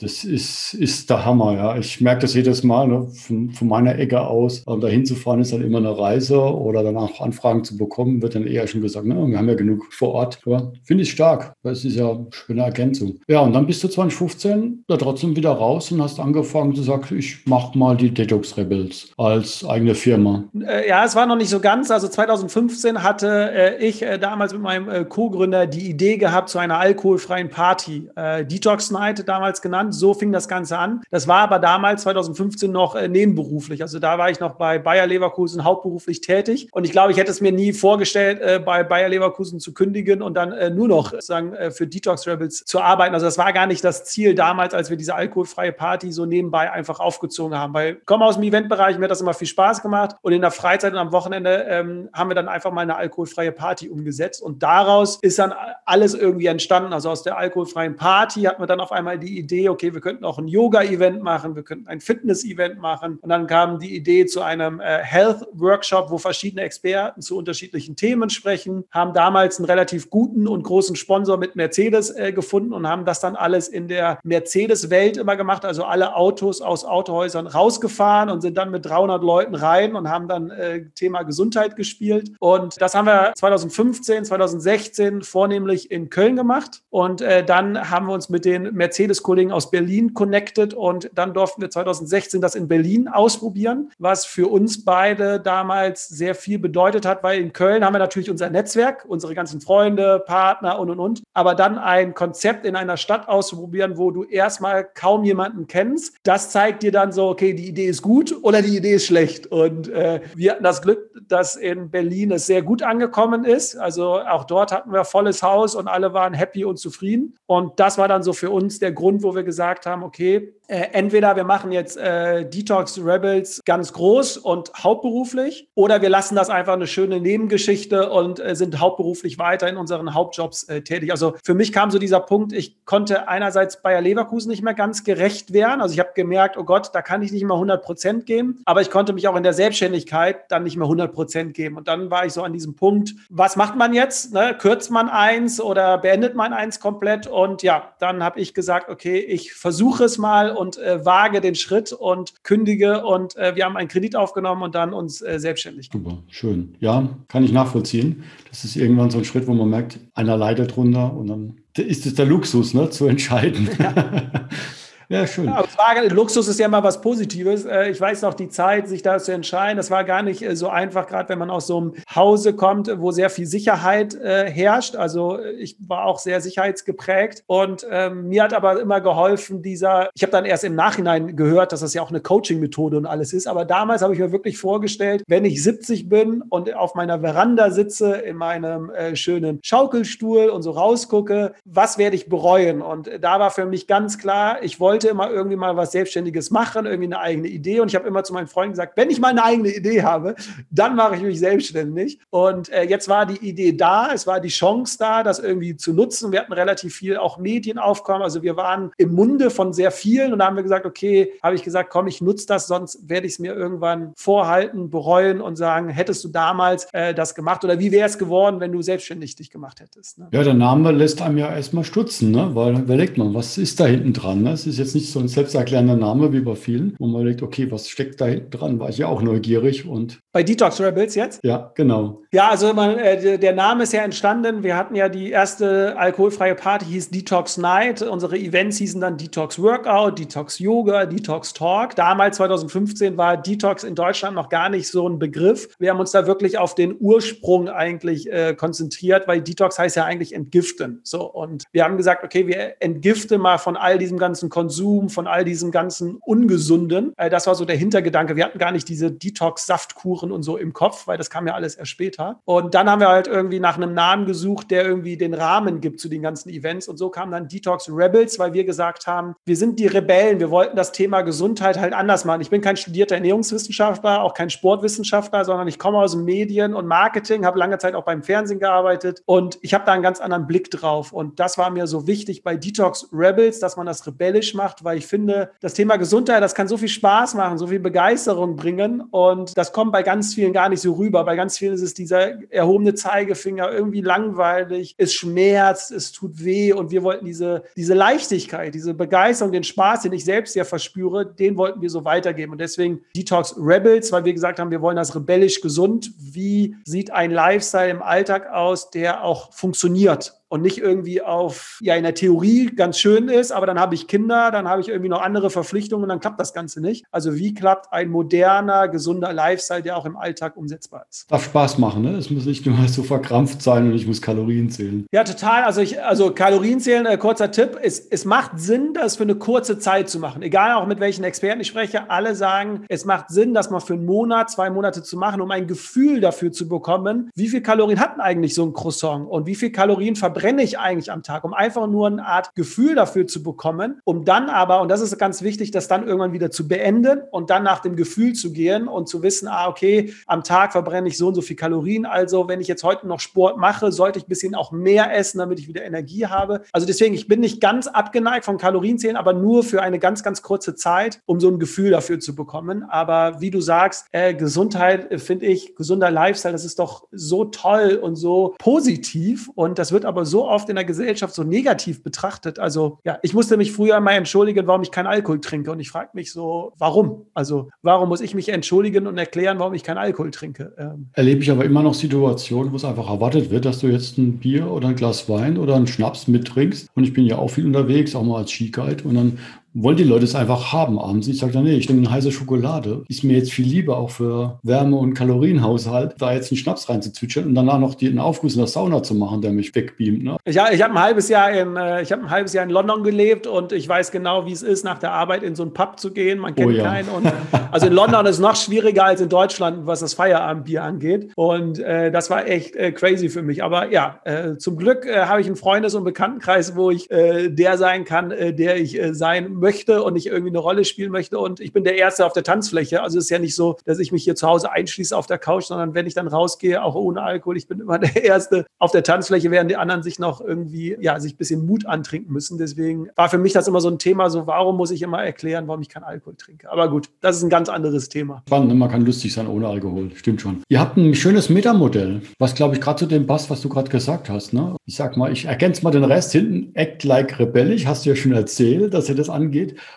das 0.00 0.24
ist, 0.24 0.74
ist 0.74 1.08
der 1.10 1.24
Hammer, 1.24 1.54
ja. 1.54 1.76
Ich 1.76 2.00
merke 2.00 2.22
das 2.22 2.34
jedes 2.34 2.62
Mal 2.62 2.88
ne, 2.88 3.06
von, 3.08 3.50
von, 3.50 3.68
meiner 3.68 3.98
Ecke 3.98 4.20
aus. 4.20 4.62
Und 4.66 4.82
dahin 4.82 5.06
zu 5.06 5.14
fahren 5.14 5.40
ist 5.40 5.52
dann 5.52 5.62
immer 5.62 5.78
eine 5.78 5.96
Reise 5.96 6.38
oder 6.38 6.82
dann 6.82 6.96
auch 6.96 7.20
Anfragen 7.20 7.64
zu 7.64 7.76
bekommen, 7.76 8.22
wird 8.22 8.34
dann 8.34 8.46
eher 8.46 8.66
schon 8.66 8.80
gesagt, 8.80 9.06
ne, 9.06 9.14
wir 9.14 9.38
haben 9.38 9.48
ja 9.48 9.54
genug 9.54 9.92
vor 9.92 10.12
Ort. 10.12 10.40
Aber 10.44 10.72
finde 10.82 11.04
ich 11.04 11.10
stark, 11.10 11.54
es 11.62 11.84
ist 11.84 11.96
ja 11.96 12.10
eine 12.10 12.26
schöne 12.30 12.62
Ergänzung. 12.62 13.18
Ja, 13.28 13.40
und 13.40 13.52
dann 13.52 13.66
bist 13.66 13.82
du 13.84 13.88
2015 13.88 14.84
da 14.88 14.96
trotzdem 14.96 15.36
wieder 15.36 15.50
raus 15.50 15.92
und 15.92 16.02
hast 16.02 16.18
angefangen 16.18 16.74
zu 16.74 16.82
sagen, 16.82 17.16
ich 17.16 17.46
mache 17.46 17.78
mal 17.78 17.96
die 17.96 18.12
Detox 18.12 18.56
Rebels 18.56 19.10
als 19.16 19.64
eigene 19.64 19.94
Firma. 19.94 20.44
Äh, 20.66 20.88
ja, 20.88 21.04
es 21.04 21.14
war 21.14 21.26
noch 21.26 21.36
nicht 21.36 21.50
so 21.50 21.60
ganz. 21.60 21.90
Also 21.90 22.08
2015 22.08 23.02
hatte 23.02 23.52
äh, 23.52 23.86
ich 23.86 24.02
äh, 24.02 24.18
damals 24.18 24.52
mit 24.52 24.62
meinem 24.62 24.88
äh, 24.88 25.04
Co-Gründer 25.04 25.66
die 25.66 25.88
Idee 25.88 26.16
gehabt 26.16 26.48
zu 26.48 26.58
einer 26.58 26.78
alkoholfreien 26.78 27.48
Party. 27.48 28.08
Äh, 28.16 28.31
Detox 28.40 28.90
Night 28.90 29.28
damals 29.28 29.62
genannt. 29.62 29.94
So 29.94 30.14
fing 30.14 30.32
das 30.32 30.48
Ganze 30.48 30.78
an. 30.78 31.02
Das 31.10 31.28
war 31.28 31.40
aber 31.40 31.58
damals 31.58 32.02
2015 32.02 32.70
noch 32.70 32.94
äh, 32.94 33.08
nebenberuflich. 33.08 33.82
Also 33.82 33.98
da 33.98 34.18
war 34.18 34.30
ich 34.30 34.40
noch 34.40 34.54
bei 34.54 34.78
Bayer 34.78 35.06
Leverkusen 35.06 35.64
hauptberuflich 35.64 36.20
tätig. 36.20 36.68
Und 36.72 36.84
ich 36.84 36.92
glaube, 36.92 37.12
ich 37.12 37.18
hätte 37.18 37.30
es 37.30 37.40
mir 37.40 37.52
nie 37.52 37.72
vorgestellt, 37.72 38.64
bei 38.64 38.82
Bayer 38.82 39.08
Leverkusen 39.08 39.60
zu 39.60 39.74
kündigen 39.74 40.22
und 40.22 40.34
dann 40.34 40.74
nur 40.74 40.88
noch 40.88 41.12
sagen, 41.20 41.54
für 41.70 41.86
Detox 41.86 42.26
Rebels 42.26 42.64
zu 42.64 42.80
arbeiten. 42.80 43.14
Also 43.14 43.26
das 43.26 43.38
war 43.38 43.52
gar 43.52 43.66
nicht 43.66 43.84
das 43.84 44.04
Ziel 44.04 44.34
damals, 44.34 44.74
als 44.74 44.90
wir 44.90 44.96
diese 44.96 45.14
alkoholfreie 45.14 45.72
Party 45.72 46.12
so 46.12 46.26
nebenbei 46.26 46.70
einfach 46.70 47.00
aufgezogen 47.00 47.58
haben. 47.58 47.74
Weil 47.74 47.96
ich 47.98 48.06
komme 48.06 48.24
aus 48.24 48.36
dem 48.36 48.44
Eventbereich, 48.44 48.98
mir 48.98 49.04
hat 49.04 49.10
das 49.10 49.20
immer 49.20 49.34
viel 49.34 49.48
Spaß 49.48 49.82
gemacht. 49.82 50.16
Und 50.22 50.32
in 50.32 50.40
der 50.40 50.50
Freizeit 50.50 50.92
und 50.92 50.98
am 50.98 51.12
Wochenende 51.12 51.66
ähm, 51.68 52.08
haben 52.12 52.30
wir 52.30 52.34
dann 52.34 52.48
einfach 52.48 52.70
mal 52.70 52.82
eine 52.82 52.96
alkoholfreie 52.96 53.52
Party 53.52 53.88
umgesetzt. 53.88 54.42
Und 54.42 54.62
daraus 54.62 55.18
ist 55.22 55.38
dann 55.38 55.54
alles 55.84 56.14
irgendwie 56.14 56.46
entstanden. 56.46 56.92
Also 56.92 57.10
aus 57.10 57.22
der 57.22 57.36
alkoholfreien 57.36 57.96
Party 57.96 58.21
hatten 58.26 58.62
wir 58.62 58.66
dann 58.66 58.80
auf 58.80 58.92
einmal 58.92 59.18
die 59.18 59.38
Idee, 59.38 59.68
okay, 59.68 59.94
wir 59.94 60.00
könnten 60.00 60.24
auch 60.24 60.38
ein 60.38 60.48
Yoga-Event 60.48 61.22
machen, 61.22 61.56
wir 61.56 61.62
könnten 61.62 61.88
ein 61.88 62.00
Fitness-Event 62.00 62.78
machen. 62.80 63.18
Und 63.20 63.28
dann 63.28 63.46
kam 63.46 63.78
die 63.78 63.94
Idee 63.94 64.26
zu 64.26 64.42
einem 64.42 64.80
äh, 64.80 64.98
Health-Workshop, 64.98 66.10
wo 66.10 66.18
verschiedene 66.18 66.62
Experten 66.62 67.22
zu 67.22 67.36
unterschiedlichen 67.36 67.96
Themen 67.96 68.30
sprechen, 68.30 68.84
haben 68.90 69.12
damals 69.12 69.58
einen 69.58 69.66
relativ 69.66 70.10
guten 70.10 70.46
und 70.46 70.62
großen 70.62 70.96
Sponsor 70.96 71.36
mit 71.36 71.56
Mercedes 71.56 72.10
äh, 72.10 72.32
gefunden 72.32 72.72
und 72.72 72.88
haben 72.88 73.04
das 73.04 73.20
dann 73.20 73.36
alles 73.36 73.68
in 73.68 73.88
der 73.88 74.18
Mercedes-Welt 74.22 75.16
immer 75.16 75.36
gemacht. 75.36 75.64
Also 75.64 75.84
alle 75.84 76.14
Autos 76.14 76.60
aus 76.60 76.84
Autohäusern 76.84 77.46
rausgefahren 77.46 78.30
und 78.30 78.40
sind 78.40 78.56
dann 78.58 78.70
mit 78.70 78.86
300 78.86 79.22
Leuten 79.22 79.54
rein 79.54 79.96
und 79.96 80.08
haben 80.08 80.28
dann 80.28 80.50
äh, 80.50 80.84
Thema 80.94 81.22
Gesundheit 81.22 81.76
gespielt. 81.76 82.32
Und 82.38 82.80
das 82.80 82.94
haben 82.94 83.06
wir 83.06 83.32
2015, 83.36 84.24
2016 84.24 85.22
vornehmlich 85.22 85.90
in 85.90 86.10
Köln 86.10 86.36
gemacht. 86.36 86.82
Und 86.90 87.20
äh, 87.20 87.44
dann 87.44 87.90
haben 87.90 88.06
wir 88.06 88.11
uns 88.12 88.28
mit 88.28 88.44
den 88.44 88.74
Mercedes-Kollegen 88.74 89.52
aus 89.52 89.70
Berlin 89.70 90.14
connected 90.14 90.74
und 90.74 91.10
dann 91.14 91.34
durften 91.34 91.62
wir 91.62 91.70
2016 91.70 92.40
das 92.40 92.54
in 92.54 92.68
Berlin 92.68 93.08
ausprobieren, 93.08 93.90
was 93.98 94.24
für 94.24 94.50
uns 94.50 94.84
beide 94.84 95.40
damals 95.40 96.08
sehr 96.08 96.34
viel 96.34 96.58
bedeutet 96.58 97.06
hat, 97.06 97.22
weil 97.22 97.40
in 97.40 97.52
Köln 97.52 97.84
haben 97.84 97.94
wir 97.94 97.98
natürlich 97.98 98.30
unser 98.30 98.50
Netzwerk, 98.50 99.04
unsere 99.06 99.34
ganzen 99.34 99.60
Freunde, 99.60 100.22
Partner 100.26 100.78
und 100.78 100.90
und 100.90 101.00
und. 101.00 101.22
Aber 101.34 101.54
dann 101.54 101.78
ein 101.78 102.14
Konzept 102.14 102.66
in 102.66 102.76
einer 102.76 102.96
Stadt 102.96 103.28
auszuprobieren, 103.28 103.96
wo 103.96 104.10
du 104.10 104.24
erstmal 104.24 104.84
kaum 104.84 105.24
jemanden 105.24 105.66
kennst, 105.66 106.16
das 106.22 106.50
zeigt 106.50 106.82
dir 106.82 106.92
dann 106.92 107.12
so, 107.12 107.28
okay, 107.28 107.54
die 107.54 107.68
Idee 107.68 107.86
ist 107.86 108.02
gut 108.02 108.34
oder 108.42 108.62
die 108.62 108.76
Idee 108.76 108.94
ist 108.94 109.06
schlecht. 109.06 109.46
Und 109.46 109.88
äh, 109.88 110.20
wir 110.34 110.52
hatten 110.52 110.64
das 110.64 110.82
Glück, 110.82 111.10
dass 111.28 111.56
in 111.56 111.90
Berlin 111.90 112.32
es 112.32 112.46
sehr 112.46 112.62
gut 112.62 112.82
angekommen 112.82 113.44
ist. 113.44 113.76
Also 113.76 114.20
auch 114.20 114.44
dort 114.44 114.72
hatten 114.72 114.92
wir 114.92 115.04
volles 115.04 115.42
Haus 115.42 115.74
und 115.74 115.88
alle 115.88 116.12
waren 116.12 116.34
happy 116.34 116.64
und 116.64 116.78
zufrieden. 116.78 117.36
Und 117.46 117.78
das 117.80 117.98
war 117.98 118.01
dann 118.08 118.22
so 118.22 118.32
für 118.32 118.50
uns 118.50 118.78
der 118.78 118.92
Grund, 118.92 119.22
wo 119.22 119.34
wir 119.34 119.42
gesagt 119.42 119.86
haben, 119.86 120.02
okay, 120.02 120.54
äh, 120.72 120.88
entweder 120.92 121.36
wir 121.36 121.44
machen 121.44 121.70
jetzt 121.70 121.98
äh, 121.98 122.48
Detox 122.48 122.98
Rebels 122.98 123.60
ganz 123.66 123.92
groß 123.92 124.38
und 124.38 124.72
hauptberuflich 124.74 125.68
oder 125.74 126.00
wir 126.00 126.08
lassen 126.08 126.34
das 126.34 126.48
einfach 126.48 126.72
eine 126.72 126.86
schöne 126.86 127.20
Nebengeschichte 127.20 128.10
und 128.10 128.40
äh, 128.40 128.54
sind 128.54 128.80
hauptberuflich 128.80 129.38
weiter 129.38 129.68
in 129.68 129.76
unseren 129.76 130.14
Hauptjobs 130.14 130.64
äh, 130.64 130.80
tätig. 130.80 131.10
Also 131.10 131.34
für 131.44 131.52
mich 131.52 131.72
kam 131.72 131.90
so 131.90 131.98
dieser 131.98 132.20
Punkt, 132.20 132.54
ich 132.54 132.86
konnte 132.86 133.28
einerseits 133.28 133.82
Bayer 133.82 134.00
Leverkusen 134.00 134.50
nicht 134.50 134.62
mehr 134.62 134.72
ganz 134.72 135.04
gerecht 135.04 135.52
werden. 135.52 135.82
Also 135.82 135.92
ich 135.92 136.00
habe 136.00 136.12
gemerkt, 136.14 136.56
oh 136.56 136.64
Gott, 136.64 136.90
da 136.94 137.02
kann 137.02 137.20
ich 137.20 137.32
nicht 137.32 137.44
mehr 137.44 137.54
100 137.54 137.84
Prozent 137.84 138.24
geben, 138.24 138.62
aber 138.64 138.80
ich 138.80 138.90
konnte 138.90 139.12
mich 139.12 139.28
auch 139.28 139.36
in 139.36 139.42
der 139.42 139.52
Selbstständigkeit 139.52 140.50
dann 140.50 140.62
nicht 140.62 140.76
mehr 140.76 140.86
100 140.86 141.12
Prozent 141.12 141.52
geben. 141.52 141.76
Und 141.76 141.86
dann 141.86 142.10
war 142.10 142.24
ich 142.24 142.32
so 142.32 142.42
an 142.42 142.54
diesem 142.54 142.76
Punkt, 142.76 143.14
was 143.28 143.56
macht 143.56 143.76
man 143.76 143.92
jetzt? 143.92 144.32
Ne? 144.32 144.56
Kürzt 144.58 144.90
man 144.90 145.10
eins 145.10 145.60
oder 145.60 145.98
beendet 145.98 146.34
man 146.34 146.54
eins 146.54 146.80
komplett? 146.80 147.26
Und 147.26 147.62
ja, 147.62 147.91
dann 147.98 148.22
habe 148.22 148.40
ich 148.40 148.54
gesagt, 148.54 148.88
okay, 148.88 149.18
ich 149.18 149.52
versuche 149.52 150.04
es 150.04 150.18
mal 150.18 150.50
und 150.50 150.78
äh, 150.78 151.04
wage 151.04 151.40
den 151.40 151.54
Schritt 151.54 151.92
und 151.92 152.44
kündige 152.44 153.04
und 153.04 153.36
äh, 153.36 153.54
wir 153.54 153.64
haben 153.64 153.76
einen 153.76 153.88
Kredit 153.88 154.16
aufgenommen 154.16 154.62
und 154.62 154.74
dann 154.74 154.92
uns 154.92 155.22
äh, 155.22 155.38
selbstständig. 155.38 155.90
Super, 155.92 156.18
schön. 156.28 156.76
Ja, 156.80 157.08
kann 157.28 157.44
ich 157.44 157.52
nachvollziehen. 157.52 158.24
Das 158.50 158.64
ist 158.64 158.76
irgendwann 158.76 159.10
so 159.10 159.18
ein 159.18 159.24
Schritt, 159.24 159.46
wo 159.46 159.54
man 159.54 159.70
merkt, 159.70 159.98
einer 160.14 160.36
leidet 160.36 160.76
drunter 160.76 161.14
und 161.14 161.26
dann 161.28 161.58
ist 161.76 162.06
es 162.06 162.14
der 162.14 162.26
Luxus, 162.26 162.74
ne, 162.74 162.90
zu 162.90 163.06
entscheiden. 163.06 163.68
Ja. 163.78 164.48
Ja, 165.12 165.26
schön. 165.26 165.44
Ja, 165.44 165.62
war, 165.76 166.04
Luxus 166.08 166.48
ist 166.48 166.58
ja 166.58 166.66
immer 166.66 166.82
was 166.82 167.02
Positives. 167.02 167.66
Äh, 167.66 167.90
ich 167.90 168.00
weiß 168.00 168.22
noch 168.22 168.32
die 168.32 168.48
Zeit, 168.48 168.88
sich 168.88 169.02
da 169.02 169.18
zu 169.18 169.32
entscheiden. 169.32 169.76
Das 169.76 169.90
war 169.90 170.04
gar 170.04 170.22
nicht 170.22 170.42
äh, 170.42 170.56
so 170.56 170.68
einfach, 170.68 171.06
gerade 171.06 171.28
wenn 171.28 171.38
man 171.38 171.50
aus 171.50 171.66
so 171.66 171.76
einem 171.76 171.94
Hause 172.14 172.54
kommt, 172.54 172.90
wo 172.98 173.10
sehr 173.10 173.28
viel 173.28 173.44
Sicherheit 173.46 174.14
äh, 174.14 174.50
herrscht. 174.50 174.96
Also 174.96 175.38
ich 175.58 175.76
war 175.86 176.06
auch 176.06 176.18
sehr 176.18 176.40
sicherheitsgeprägt 176.40 177.44
und 177.46 177.86
ähm, 177.90 178.28
mir 178.28 178.44
hat 178.44 178.54
aber 178.54 178.80
immer 178.80 179.02
geholfen, 179.02 179.62
dieser, 179.62 180.08
ich 180.14 180.22
habe 180.22 180.32
dann 180.32 180.46
erst 180.46 180.64
im 180.64 180.74
Nachhinein 180.74 181.36
gehört, 181.36 181.72
dass 181.72 181.80
das 181.80 181.92
ja 181.92 182.00
auch 182.00 182.10
eine 182.10 182.20
Coaching-Methode 182.20 182.96
und 182.96 183.04
alles 183.04 183.34
ist. 183.34 183.46
Aber 183.46 183.66
damals 183.66 184.00
habe 184.00 184.14
ich 184.14 184.20
mir 184.20 184.32
wirklich 184.32 184.56
vorgestellt, 184.56 185.24
wenn 185.28 185.44
ich 185.44 185.62
70 185.62 186.08
bin 186.08 186.42
und 186.48 186.74
auf 186.74 186.94
meiner 186.94 187.20
Veranda 187.20 187.70
sitze, 187.70 188.14
in 188.14 188.36
meinem 188.36 188.88
äh, 188.90 189.14
schönen 189.14 189.60
Schaukelstuhl 189.62 190.48
und 190.48 190.62
so 190.62 190.70
rausgucke, 190.70 191.52
was 191.66 191.98
werde 191.98 192.16
ich 192.16 192.30
bereuen? 192.30 192.80
Und 192.80 193.10
da 193.20 193.38
war 193.38 193.50
für 193.50 193.66
mich 193.66 193.86
ganz 193.86 194.16
klar, 194.16 194.62
ich 194.62 194.80
wollte 194.80 195.01
wollte 195.02 195.08
immer 195.08 195.30
irgendwie 195.30 195.56
mal 195.56 195.76
was 195.76 195.92
Selbstständiges 195.92 196.50
machen, 196.50 196.86
irgendwie 196.86 197.06
eine 197.06 197.20
eigene 197.20 197.48
Idee. 197.48 197.80
Und 197.80 197.88
ich 197.88 197.94
habe 197.94 198.06
immer 198.06 198.22
zu 198.24 198.32
meinen 198.32 198.46
Freunden 198.46 198.72
gesagt, 198.72 198.96
wenn 198.96 199.10
ich 199.10 199.20
mal 199.20 199.28
eine 199.28 199.44
eigene 199.44 199.74
Idee 199.74 200.02
habe, 200.02 200.34
dann 200.70 200.96
mache 200.96 201.16
ich 201.16 201.22
mich 201.22 201.38
selbstständig. 201.38 202.18
Und 202.30 202.70
äh, 202.70 202.84
jetzt 202.84 203.08
war 203.08 203.26
die 203.26 203.38
Idee 203.46 203.72
da, 203.72 204.10
es 204.12 204.26
war 204.26 204.40
die 204.40 204.48
Chance 204.48 204.96
da, 204.98 205.22
das 205.22 205.38
irgendwie 205.38 205.76
zu 205.76 205.92
nutzen. 205.92 206.32
Wir 206.32 206.40
hatten 206.40 206.52
relativ 206.52 206.94
viel 206.94 207.16
auch 207.16 207.38
Medienaufkommen. 207.38 208.22
Also 208.22 208.42
wir 208.42 208.56
waren 208.56 208.92
im 208.96 209.12
Munde 209.12 209.50
von 209.50 209.72
sehr 209.72 209.90
vielen 209.90 210.32
und 210.32 210.38
da 210.38 210.46
haben 210.46 210.56
wir 210.56 210.62
gesagt, 210.62 210.86
okay, 210.86 211.32
habe 211.42 211.54
ich 211.54 211.62
gesagt, 211.62 211.90
komm, 211.90 212.06
ich 212.06 212.20
nutze 212.20 212.46
das, 212.46 212.66
sonst 212.66 213.08
werde 213.08 213.26
ich 213.26 213.34
es 213.34 213.38
mir 213.38 213.54
irgendwann 213.54 214.12
vorhalten, 214.16 214.90
bereuen 214.90 215.40
und 215.40 215.56
sagen, 215.56 215.88
hättest 215.88 216.24
du 216.24 216.28
damals 216.28 216.86
äh, 216.92 217.14
das 217.14 217.34
gemacht 217.34 217.64
oder 217.64 217.78
wie 217.78 217.92
wäre 217.92 218.06
es 218.06 218.18
geworden, 218.18 218.60
wenn 218.60 218.72
du 218.72 218.82
selbstständig 218.82 219.36
dich 219.36 219.50
gemacht 219.50 219.80
hättest? 219.80 220.18
Ne? 220.18 220.28
Ja, 220.32 220.42
der 220.42 220.54
Name 220.54 220.92
lässt 220.92 221.22
einem 221.22 221.38
ja 221.38 221.54
erstmal 221.54 221.84
stutzen, 221.84 222.30
ne? 222.30 222.50
weil 222.54 222.78
überlegt 222.78 223.18
man, 223.18 223.34
was 223.34 223.58
ist 223.58 223.80
da 223.80 223.86
hinten 223.86 224.12
dran? 224.12 224.42
Ne? 224.42 224.52
Es 224.52 224.66
ist 224.66 224.78
jetzt 224.78 224.91
jetzt 224.92 225.02
nicht 225.02 225.12
so 225.12 225.20
ein 225.20 225.28
selbsterklärender 225.28 225.96
Name 225.96 226.32
wie 226.32 226.40
bei 226.40 226.54
vielen, 226.54 226.94
wo 226.98 227.06
man 227.06 227.24
denkt, 227.24 227.42
okay, 227.42 227.70
was 227.70 227.88
steckt 227.88 228.20
da 228.20 228.26
hinten 228.26 228.50
dran? 228.50 228.78
War 228.78 228.90
ich 228.90 228.98
ja 228.98 229.06
auch 229.06 229.22
neugierig 229.22 229.86
und. 229.86 230.20
Bei 230.32 230.42
Detox 230.42 230.80
Rebels 230.80 231.14
jetzt? 231.14 231.40
Ja, 231.44 231.70
genau. 231.74 232.22
Ja, 232.32 232.48
also 232.48 232.72
man, 232.72 232.96
äh, 232.96 233.38
der 233.38 233.52
Name 233.52 233.82
ist 233.82 233.92
ja 233.92 234.00
entstanden. 234.00 234.62
Wir 234.62 234.76
hatten 234.76 234.94
ja 234.94 235.10
die 235.10 235.30
erste 235.30 235.94
alkoholfreie 235.98 236.54
Party, 236.54 236.86
hieß 236.86 237.10
Detox 237.10 237.58
Night. 237.58 238.00
Unsere 238.00 238.38
Events 238.38 238.78
hießen 238.78 238.98
dann 238.98 239.18
Detox 239.18 239.60
Workout, 239.60 240.18
Detox 240.18 240.58
Yoga, 240.58 241.04
Detox 241.04 241.52
Talk. 241.52 241.94
Damals, 241.96 242.38
2015, 242.38 243.18
war 243.18 243.36
Detox 243.36 243.84
in 243.84 243.94
Deutschland 243.94 244.34
noch 244.34 244.48
gar 244.48 244.70
nicht 244.70 244.88
so 244.88 245.06
ein 245.06 245.18
Begriff. 245.18 245.68
Wir 245.78 245.90
haben 245.90 246.00
uns 246.00 246.12
da 246.12 246.26
wirklich 246.26 246.56
auf 246.56 246.74
den 246.74 246.96
Ursprung 246.98 247.68
eigentlich 247.68 248.32
äh, 248.32 248.54
konzentriert, 248.54 249.28
weil 249.28 249.42
Detox 249.42 249.78
heißt 249.78 249.96
ja 249.96 250.06
eigentlich 250.06 250.34
entgiften. 250.34 251.00
So, 251.02 251.30
und 251.30 251.64
wir 251.72 251.84
haben 251.84 251.98
gesagt, 251.98 252.24
okay, 252.24 252.46
wir 252.46 252.76
entgiften 252.80 253.38
mal 253.38 253.58
von 253.58 253.76
all 253.76 253.98
diesem 253.98 254.16
ganzen 254.16 254.48
Konsum 254.48 255.10
von 255.10 255.26
all 255.26 255.44
diesem 255.44 255.70
ganzen 255.70 256.16
Ungesunden. 256.16 257.12
Äh, 257.18 257.28
das 257.28 257.46
war 257.46 257.54
so 257.54 257.66
der 257.66 257.76
Hintergedanke. 257.76 258.34
Wir 258.34 258.46
hatten 258.46 258.58
gar 258.58 258.72
nicht 258.72 258.88
diese 258.88 259.12
Detox-Saftkuren 259.12 260.21
und 260.30 260.42
so 260.42 260.58
im 260.58 260.74
Kopf, 260.74 261.06
weil 261.06 261.16
das 261.18 261.30
kam 261.30 261.46
ja 261.46 261.54
alles 261.54 261.74
erst 261.74 261.90
später. 261.90 262.40
Und 262.44 262.74
dann 262.74 262.90
haben 262.90 263.00
wir 263.00 263.08
halt 263.08 263.26
irgendwie 263.26 263.60
nach 263.60 263.76
einem 263.76 263.94
Namen 263.94 264.26
gesucht, 264.26 264.70
der 264.70 264.84
irgendwie 264.84 265.16
den 265.16 265.32
Rahmen 265.32 265.80
gibt 265.80 266.00
zu 266.00 266.10
den 266.10 266.22
ganzen 266.22 266.50
Events. 266.50 266.86
Und 266.86 266.98
so 266.98 267.08
kam 267.08 267.30
dann 267.30 267.48
Detox 267.48 267.88
Rebels, 267.88 268.38
weil 268.38 268.52
wir 268.52 268.64
gesagt 268.64 269.06
haben, 269.06 269.34
wir 269.46 269.56
sind 269.56 269.78
die 269.78 269.86
Rebellen. 269.86 270.38
Wir 270.38 270.50
wollten 270.50 270.76
das 270.76 270.92
Thema 270.92 271.22
Gesundheit 271.22 271.78
halt 271.78 271.94
anders 271.94 272.26
machen. 272.26 272.42
Ich 272.42 272.50
bin 272.50 272.60
kein 272.60 272.76
studierter 272.76 273.14
Ernährungswissenschaftler, 273.14 274.22
auch 274.22 274.34
kein 274.34 274.50
Sportwissenschaftler, 274.50 275.44
sondern 275.46 275.68
ich 275.68 275.78
komme 275.78 275.98
aus 275.98 276.14
Medien 276.14 276.74
und 276.74 276.86
Marketing, 276.86 277.46
habe 277.46 277.58
lange 277.58 277.78
Zeit 277.78 277.94
auch 277.94 278.04
beim 278.04 278.22
Fernsehen 278.22 278.60
gearbeitet 278.60 279.22
und 279.24 279.58
ich 279.62 279.72
habe 279.72 279.86
da 279.86 279.92
einen 279.92 280.02
ganz 280.02 280.20
anderen 280.20 280.46
Blick 280.46 280.70
drauf. 280.70 281.12
Und 281.12 281.40
das 281.40 281.56
war 281.56 281.70
mir 281.70 281.86
so 281.86 282.06
wichtig 282.06 282.42
bei 282.42 282.56
Detox 282.56 283.08
Rebels, 283.12 283.58
dass 283.58 283.76
man 283.76 283.86
das 283.86 284.06
rebellisch 284.06 284.52
macht 284.54 284.82
weil 284.84 284.98
ich 284.98 285.06
finde, 285.06 285.50
das 285.60 285.74
Thema 285.74 285.96
Gesundheit, 285.96 286.42
das 286.42 286.54
kann 286.54 286.68
so 286.68 286.76
viel 286.76 286.88
Spaß 286.88 287.34
machen, 287.34 287.58
so 287.58 287.66
viel 287.66 287.80
Begeisterung 287.80 288.56
bringen 288.56 289.02
und 289.10 289.56
das 289.56 289.72
kommt 289.72 289.92
bei 289.92 290.02
ganz 290.02 290.11
vielen 290.34 290.52
gar 290.52 290.68
nicht 290.68 290.80
so 290.80 290.92
rüber. 290.92 291.24
Bei 291.24 291.36
ganz 291.36 291.58
vielen 291.58 291.74
ist 291.74 291.82
es 291.82 291.94
dieser 291.94 292.42
erhobene 292.50 292.94
Zeigefinger, 292.94 293.70
irgendwie 293.70 294.00
langweilig, 294.00 294.94
es 294.98 295.14
schmerzt, 295.14 295.90
es 295.90 296.12
tut 296.12 296.44
weh 296.44 296.72
und 296.72 296.90
wir 296.90 297.02
wollten 297.02 297.24
diese, 297.24 297.64
diese 297.76 297.94
Leichtigkeit, 297.94 298.74
diese 298.74 298.94
Begeisterung, 298.94 299.52
den 299.52 299.64
Spaß, 299.64 300.02
den 300.02 300.12
ich 300.12 300.24
selbst 300.24 300.54
ja 300.54 300.64
verspüre, 300.64 301.26
den 301.26 301.56
wollten 301.56 301.80
wir 301.80 301.90
so 301.90 302.04
weitergeben. 302.04 302.52
Und 302.52 302.60
deswegen 302.60 303.00
Detox 303.16 303.54
Rebels, 303.58 304.12
weil 304.12 304.24
wir 304.24 304.32
gesagt 304.32 304.58
haben, 304.58 304.70
wir 304.70 304.82
wollen 304.82 304.96
das 304.96 305.14
rebellisch 305.14 305.60
gesund. 305.60 306.12
Wie 306.18 306.76
sieht 306.84 307.10
ein 307.10 307.30
Lifestyle 307.30 307.90
im 307.90 308.02
Alltag 308.02 308.50
aus, 308.52 308.90
der 308.90 309.24
auch 309.24 309.52
funktioniert? 309.52 310.41
Und 310.52 310.60
nicht 310.60 310.76
irgendwie 310.76 311.22
auf, 311.22 311.78
ja, 311.80 311.96
in 311.96 312.02
der 312.02 312.14
Theorie 312.14 312.66
ganz 312.66 312.98
schön 312.98 313.28
ist, 313.28 313.52
aber 313.52 313.64
dann 313.64 313.80
habe 313.80 313.94
ich 313.94 314.06
Kinder, 314.06 314.50
dann 314.50 314.68
habe 314.68 314.82
ich 314.82 314.88
irgendwie 314.88 315.08
noch 315.08 315.22
andere 315.22 315.48
Verpflichtungen 315.48 316.02
und 316.02 316.10
dann 316.10 316.20
klappt 316.20 316.38
das 316.38 316.52
Ganze 316.52 316.82
nicht. 316.82 317.06
Also 317.10 317.36
wie 317.36 317.54
klappt 317.54 317.90
ein 317.90 318.10
moderner, 318.10 318.88
gesunder 318.88 319.32
Lifestyle, 319.32 319.80
der 319.80 319.96
auch 319.96 320.04
im 320.04 320.14
Alltag 320.14 320.58
umsetzbar 320.58 321.06
ist? 321.08 321.32
Darf 321.32 321.44
Spaß 321.44 321.78
machen, 321.78 322.02
ne? 322.02 322.18
Es 322.18 322.28
muss 322.28 322.44
nicht 322.44 322.66
nur 322.66 322.76
so 322.88 323.02
verkrampft 323.02 323.62
sein 323.62 323.86
und 323.86 323.94
ich 323.94 324.06
muss 324.06 324.20
Kalorien 324.20 324.68
zählen. 324.68 325.06
Ja, 325.10 325.24
total. 325.24 325.64
Also 325.64 325.80
ich, 325.80 326.04
also 326.04 326.32
Kalorien 326.32 326.80
zählen, 326.80 327.06
äh, 327.06 327.16
kurzer 327.16 327.50
Tipp, 327.50 327.78
es, 327.82 327.98
es 327.98 328.26
macht 328.26 328.60
Sinn, 328.60 328.92
das 328.92 329.16
für 329.16 329.22
eine 329.22 329.36
kurze 329.36 329.78
Zeit 329.78 330.10
zu 330.10 330.18
machen. 330.18 330.42
Egal 330.42 330.74
auch 330.74 330.86
mit 330.86 331.00
welchen 331.00 331.24
Experten 331.24 331.62
ich 331.62 331.68
spreche, 331.68 332.10
alle 332.10 332.34
sagen, 332.34 332.84
es 332.90 333.06
macht 333.06 333.30
Sinn, 333.30 333.54
das 333.54 333.70
mal 333.70 333.80
für 333.80 333.94
einen 333.94 334.04
Monat, 334.04 334.50
zwei 334.50 334.68
Monate 334.68 335.02
zu 335.02 335.16
machen, 335.16 335.40
um 335.40 335.50
ein 335.50 335.66
Gefühl 335.66 336.20
dafür 336.20 336.52
zu 336.52 336.68
bekommen, 336.68 337.30
wie 337.34 337.48
viel 337.48 337.62
Kalorien 337.62 337.98
hat 337.98 338.16
denn 338.16 338.20
eigentlich 338.20 338.54
so 338.54 338.66
ein 338.66 338.74
Croissant 338.74 339.26
und 339.26 339.46
wie 339.46 339.54
viel 339.54 339.72
Kalorien 339.72 340.14
verbrennt 340.14 340.41
verbrenne 340.42 340.64
ich 340.64 340.76
eigentlich 340.76 341.12
am 341.12 341.22
Tag, 341.22 341.44
um 341.44 341.54
einfach 341.54 341.86
nur 341.86 342.08
eine 342.08 342.26
Art 342.26 342.56
Gefühl 342.56 342.96
dafür 342.96 343.28
zu 343.28 343.44
bekommen, 343.44 344.00
um 344.02 344.24
dann 344.24 344.50
aber, 344.50 344.80
und 344.80 344.88
das 344.88 345.00
ist 345.00 345.16
ganz 345.16 345.42
wichtig, 345.42 345.70
das 345.70 345.86
dann 345.86 346.04
irgendwann 346.04 346.32
wieder 346.32 346.50
zu 346.50 346.66
beenden 346.66 347.20
und 347.30 347.48
dann 347.48 347.62
nach 347.62 347.78
dem 347.78 347.94
Gefühl 347.94 348.32
zu 348.32 348.52
gehen 348.52 348.88
und 348.88 349.08
zu 349.08 349.22
wissen, 349.22 349.46
ah, 349.46 349.68
okay, 349.68 350.12
am 350.26 350.42
Tag 350.42 350.72
verbrenne 350.72 351.06
ich 351.06 351.16
so 351.16 351.28
und 351.28 351.36
so 351.36 351.42
viel 351.42 351.54
Kalorien. 351.54 352.06
Also, 352.06 352.48
wenn 352.48 352.60
ich 352.60 352.66
jetzt 352.66 352.82
heute 352.82 353.06
noch 353.06 353.20
Sport 353.20 353.56
mache, 353.56 353.92
sollte 353.92 354.18
ich 354.18 354.24
ein 354.24 354.28
bisschen 354.28 354.56
auch 354.56 354.72
mehr 354.72 355.16
essen, 355.16 355.38
damit 355.38 355.60
ich 355.60 355.68
wieder 355.68 355.84
Energie 355.84 356.26
habe. 356.26 356.62
Also 356.72 356.88
deswegen, 356.88 357.14
ich 357.14 357.28
bin 357.28 357.38
nicht 357.38 357.60
ganz 357.60 357.86
abgeneigt 357.86 358.44
von 358.44 358.58
Kalorienzählen, 358.58 359.16
aber 359.16 359.34
nur 359.34 359.62
für 359.62 359.80
eine 359.80 360.00
ganz, 360.00 360.24
ganz 360.24 360.42
kurze 360.42 360.74
Zeit, 360.74 361.20
um 361.24 361.38
so 361.38 361.46
ein 361.46 361.60
Gefühl 361.60 361.92
dafür 361.92 362.18
zu 362.18 362.34
bekommen. 362.34 362.82
Aber 362.82 363.40
wie 363.40 363.52
du 363.52 363.60
sagst, 363.60 364.06
äh, 364.10 364.34
Gesundheit, 364.34 365.08
äh, 365.12 365.18
finde 365.18 365.46
ich, 365.46 365.76
gesunder 365.76 366.10
Lifestyle, 366.10 366.50
das 366.50 366.64
ist 366.64 366.80
doch 366.80 367.06
so 367.12 367.44
toll 367.44 368.00
und 368.02 368.16
so 368.16 368.56
positiv 368.58 369.48
und 369.54 369.78
das 369.78 369.92
wird 369.92 370.04
aber 370.04 370.24
so 370.31 370.31
so 370.32 370.48
oft 370.48 370.68
in 370.68 370.74
der 370.74 370.84
Gesellschaft 370.84 371.34
so 371.34 371.44
negativ 371.44 372.02
betrachtet. 372.02 372.58
Also 372.58 372.98
ja, 373.04 373.18
ich 373.22 373.34
musste 373.34 373.56
mich 373.56 373.70
früher 373.70 374.00
mal 374.00 374.12
entschuldigen, 374.12 374.66
warum 374.66 374.82
ich 374.82 374.90
keinen 374.90 375.06
Alkohol 375.06 375.40
trinke. 375.40 375.70
Und 375.70 375.78
ich 375.78 375.90
frage 375.90 376.10
mich 376.14 376.32
so, 376.32 376.72
warum? 376.78 377.26
Also 377.34 377.68
warum 377.82 378.08
muss 378.08 378.20
ich 378.20 378.34
mich 378.34 378.48
entschuldigen 378.48 379.06
und 379.06 379.18
erklären, 379.18 379.58
warum 379.60 379.74
ich 379.74 379.84
keinen 379.84 379.98
Alkohol 379.98 380.32
trinke? 380.32 380.74
Ähm 380.78 381.10
Erlebe 381.12 381.42
ich 381.42 381.50
aber 381.50 381.64
immer 381.64 381.82
noch 381.82 381.94
Situationen, 381.94 382.72
wo 382.72 382.76
es 382.76 382.84
einfach 382.84 383.08
erwartet 383.08 383.50
wird, 383.50 383.64
dass 383.64 383.78
du 383.78 383.86
jetzt 383.86 384.18
ein 384.18 384.38
Bier 384.38 384.70
oder 384.70 384.88
ein 384.88 384.96
Glas 384.96 385.28
Wein 385.28 385.58
oder 385.58 385.76
einen 385.76 385.86
Schnaps 385.86 386.26
mittrinkst. 386.26 386.88
Und 386.94 387.04
ich 387.04 387.12
bin 387.12 387.26
ja 387.26 387.38
auch 387.38 387.50
viel 387.50 387.66
unterwegs, 387.66 388.16
auch 388.16 388.24
mal 388.24 388.38
als 388.38 388.50
Skiguide. 388.50 389.04
Und 389.04 389.14
dann 389.14 389.38
wollen 389.74 389.96
die 389.96 390.04
Leute 390.04 390.24
es 390.24 390.34
einfach 390.34 390.72
haben 390.72 390.98
abends. 390.98 391.28
Ich 391.28 391.38
sage 391.38 391.52
dann, 391.52 391.64
nee, 391.64 391.74
ich 391.74 391.88
nehme 391.88 392.00
eine 392.02 392.10
heiße 392.10 392.32
Schokolade. 392.32 393.04
Ist 393.08 393.24
mir 393.24 393.36
jetzt 393.36 393.52
viel 393.52 393.66
lieber, 393.66 393.96
auch 393.96 394.10
für 394.10 394.58
Wärme- 394.62 394.96
und 394.96 395.14
Kalorienhaushalt, 395.14 396.16
da 396.18 396.32
jetzt 396.32 396.50
einen 396.50 396.58
Schnaps 396.58 396.88
reinzuzwitschern 396.88 397.46
und 397.46 397.54
danach 397.54 397.78
noch 397.78 397.94
den 397.94 398.18
Aufguss 398.18 398.54
in 398.54 398.58
der 398.58 398.66
Sauna 398.66 399.02
zu 399.02 399.14
machen, 399.14 399.40
der 399.40 399.52
mich 399.52 399.74
wegbeamt. 399.74 400.22
Ne? 400.22 400.36
Ja, 400.46 400.70
ich 400.70 400.82
habe 400.82 400.94
ein 400.94 401.00
halbes 401.00 401.28
Jahr 401.28 401.50
in, 401.52 401.76
äh, 401.76 402.02
ich 402.02 402.12
habe 402.12 402.22
ein 402.22 402.30
halbes 402.30 402.52
Jahr 402.52 402.64
in 402.64 402.70
London 402.70 403.02
gelebt 403.02 403.46
und 403.46 403.72
ich 403.72 403.88
weiß 403.88 404.10
genau, 404.10 404.46
wie 404.46 404.52
es 404.52 404.62
ist, 404.62 404.84
nach 404.84 404.98
der 404.98 405.12
Arbeit 405.12 405.42
in 405.42 405.54
so 405.54 405.62
einen 405.62 405.72
Pub 405.72 405.98
zu 405.98 406.12
gehen. 406.12 406.38
Man 406.38 406.54
kennt 406.54 406.68
oh, 406.68 406.70
ja. 406.70 406.84
keinen. 406.84 407.08
Und, 407.08 407.32
also 407.70 407.86
in 407.86 407.92
London 407.92 408.26
ist 408.26 408.36
es 408.36 408.40
noch 408.40 408.56
schwieriger 408.56 409.04
als 409.04 409.20
in 409.20 409.28
Deutschland, 409.28 409.86
was 409.86 410.00
das 410.00 410.14
Feierabendbier 410.14 410.82
angeht. 410.82 411.32
Und 411.36 411.78
äh, 411.78 412.10
das 412.10 412.28
war 412.30 412.46
echt 412.46 412.76
äh, 412.76 412.92
crazy 412.92 413.28
für 413.28 413.42
mich. 413.42 413.64
Aber 413.64 413.90
ja, 413.90 414.20
äh, 414.24 414.56
zum 414.58 414.76
Glück 414.76 415.06
äh, 415.06 415.22
habe 415.22 415.40
ich 415.40 415.46
einen 415.46 415.56
Freundes- 415.56 415.94
und 415.94 416.04
Bekanntenkreis, 416.04 416.76
wo 416.76 416.90
ich 416.90 417.10
äh, 417.10 417.48
der 417.48 417.78
sein 417.78 418.04
kann, 418.04 418.30
der 418.30 418.76
ich 418.76 419.00
sein 419.12 419.61
möchte 419.62 420.02
und 420.02 420.12
nicht 420.12 420.26
irgendwie 420.26 420.50
eine 420.50 420.58
Rolle 420.58 420.84
spielen 420.84 421.10
möchte. 421.10 421.38
Und 421.38 421.60
ich 421.60 421.72
bin 421.72 421.84
der 421.84 421.96
Erste 421.96 422.26
auf 422.26 422.34
der 422.34 422.42
Tanzfläche. 422.42 423.02
Also 423.02 423.16
es 423.18 423.24
ist 423.24 423.30
ja 423.30 423.38
nicht 423.38 423.54
so, 423.54 423.78
dass 423.86 423.98
ich 423.98 424.12
mich 424.12 424.24
hier 424.24 424.34
zu 424.34 424.46
Hause 424.46 424.70
einschließe 424.70 425.16
auf 425.16 425.26
der 425.26 425.38
Couch, 425.38 425.64
sondern 425.64 425.94
wenn 425.94 426.06
ich 426.06 426.12
dann 426.12 426.28
rausgehe, 426.28 426.82
auch 426.82 426.94
ohne 426.94 427.22
Alkohol, 427.22 427.56
ich 427.56 427.66
bin 427.66 427.80
immer 427.80 427.98
der 428.00 428.22
Erste 428.22 428.66
auf 428.78 428.90
der 428.90 429.02
Tanzfläche, 429.02 429.50
während 429.50 429.70
die 429.70 429.76
anderen 429.76 430.02
sich 430.02 430.18
noch 430.18 430.42
irgendwie, 430.42 430.96
ja, 431.00 431.18
sich 431.20 431.34
ein 431.34 431.38
bisschen 431.38 431.64
Mut 431.64 431.86
antrinken 431.86 432.32
müssen. 432.32 432.58
Deswegen 432.58 433.08
war 433.16 433.30
für 433.30 433.38
mich 433.38 433.54
das 433.54 433.68
immer 433.68 433.80
so 433.80 433.88
ein 433.88 433.98
Thema, 433.98 434.28
so 434.28 434.46
warum 434.46 434.76
muss 434.76 434.90
ich 434.90 435.00
immer 435.00 435.24
erklären, 435.24 435.68
warum 435.68 435.80
ich 435.80 435.88
keinen 435.88 436.04
Alkohol 436.04 436.34
trinke. 436.36 436.70
Aber 436.70 436.90
gut, 436.90 437.08
das 437.20 437.36
ist 437.36 437.42
ein 437.42 437.50
ganz 437.50 437.68
anderes 437.68 438.08
Thema. 438.08 438.42
Spannend, 438.46 438.68
ne? 438.68 438.74
man 438.74 438.90
kann 438.90 439.06
lustig 439.06 439.32
sein 439.32 439.46
ohne 439.46 439.68
Alkohol. 439.68 440.10
Stimmt 440.14 440.40
schon. 440.40 440.62
Ihr 440.68 440.80
habt 440.80 440.96
ein 440.96 441.14
schönes 441.14 441.48
Metamodell, 441.48 442.22
was 442.38 442.54
glaube 442.54 442.74
ich 442.74 442.80
gerade 442.80 442.98
zu 442.98 443.06
dem 443.06 443.26
passt, 443.26 443.48
was 443.48 443.60
du 443.60 443.68
gerade 443.68 443.90
gesagt 443.90 444.28
hast. 444.28 444.52
Ne? 444.52 444.76
Ich 444.86 444.96
sag 444.96 445.16
mal, 445.16 445.32
ich 445.32 445.44
ergänze 445.44 445.84
mal 445.84 445.90
den 445.90 446.04
Rest 446.04 446.32
hinten. 446.32 446.74
Act 446.74 447.04
like 447.04 447.38
rebellisch, 447.38 447.86
hast 447.86 448.04
du 448.04 448.10
ja 448.10 448.16
schon 448.16 448.32
erzählt, 448.32 448.92
dass 448.94 449.08
ihr 449.08 449.14
das 449.14 449.30
angeht. 449.30 449.51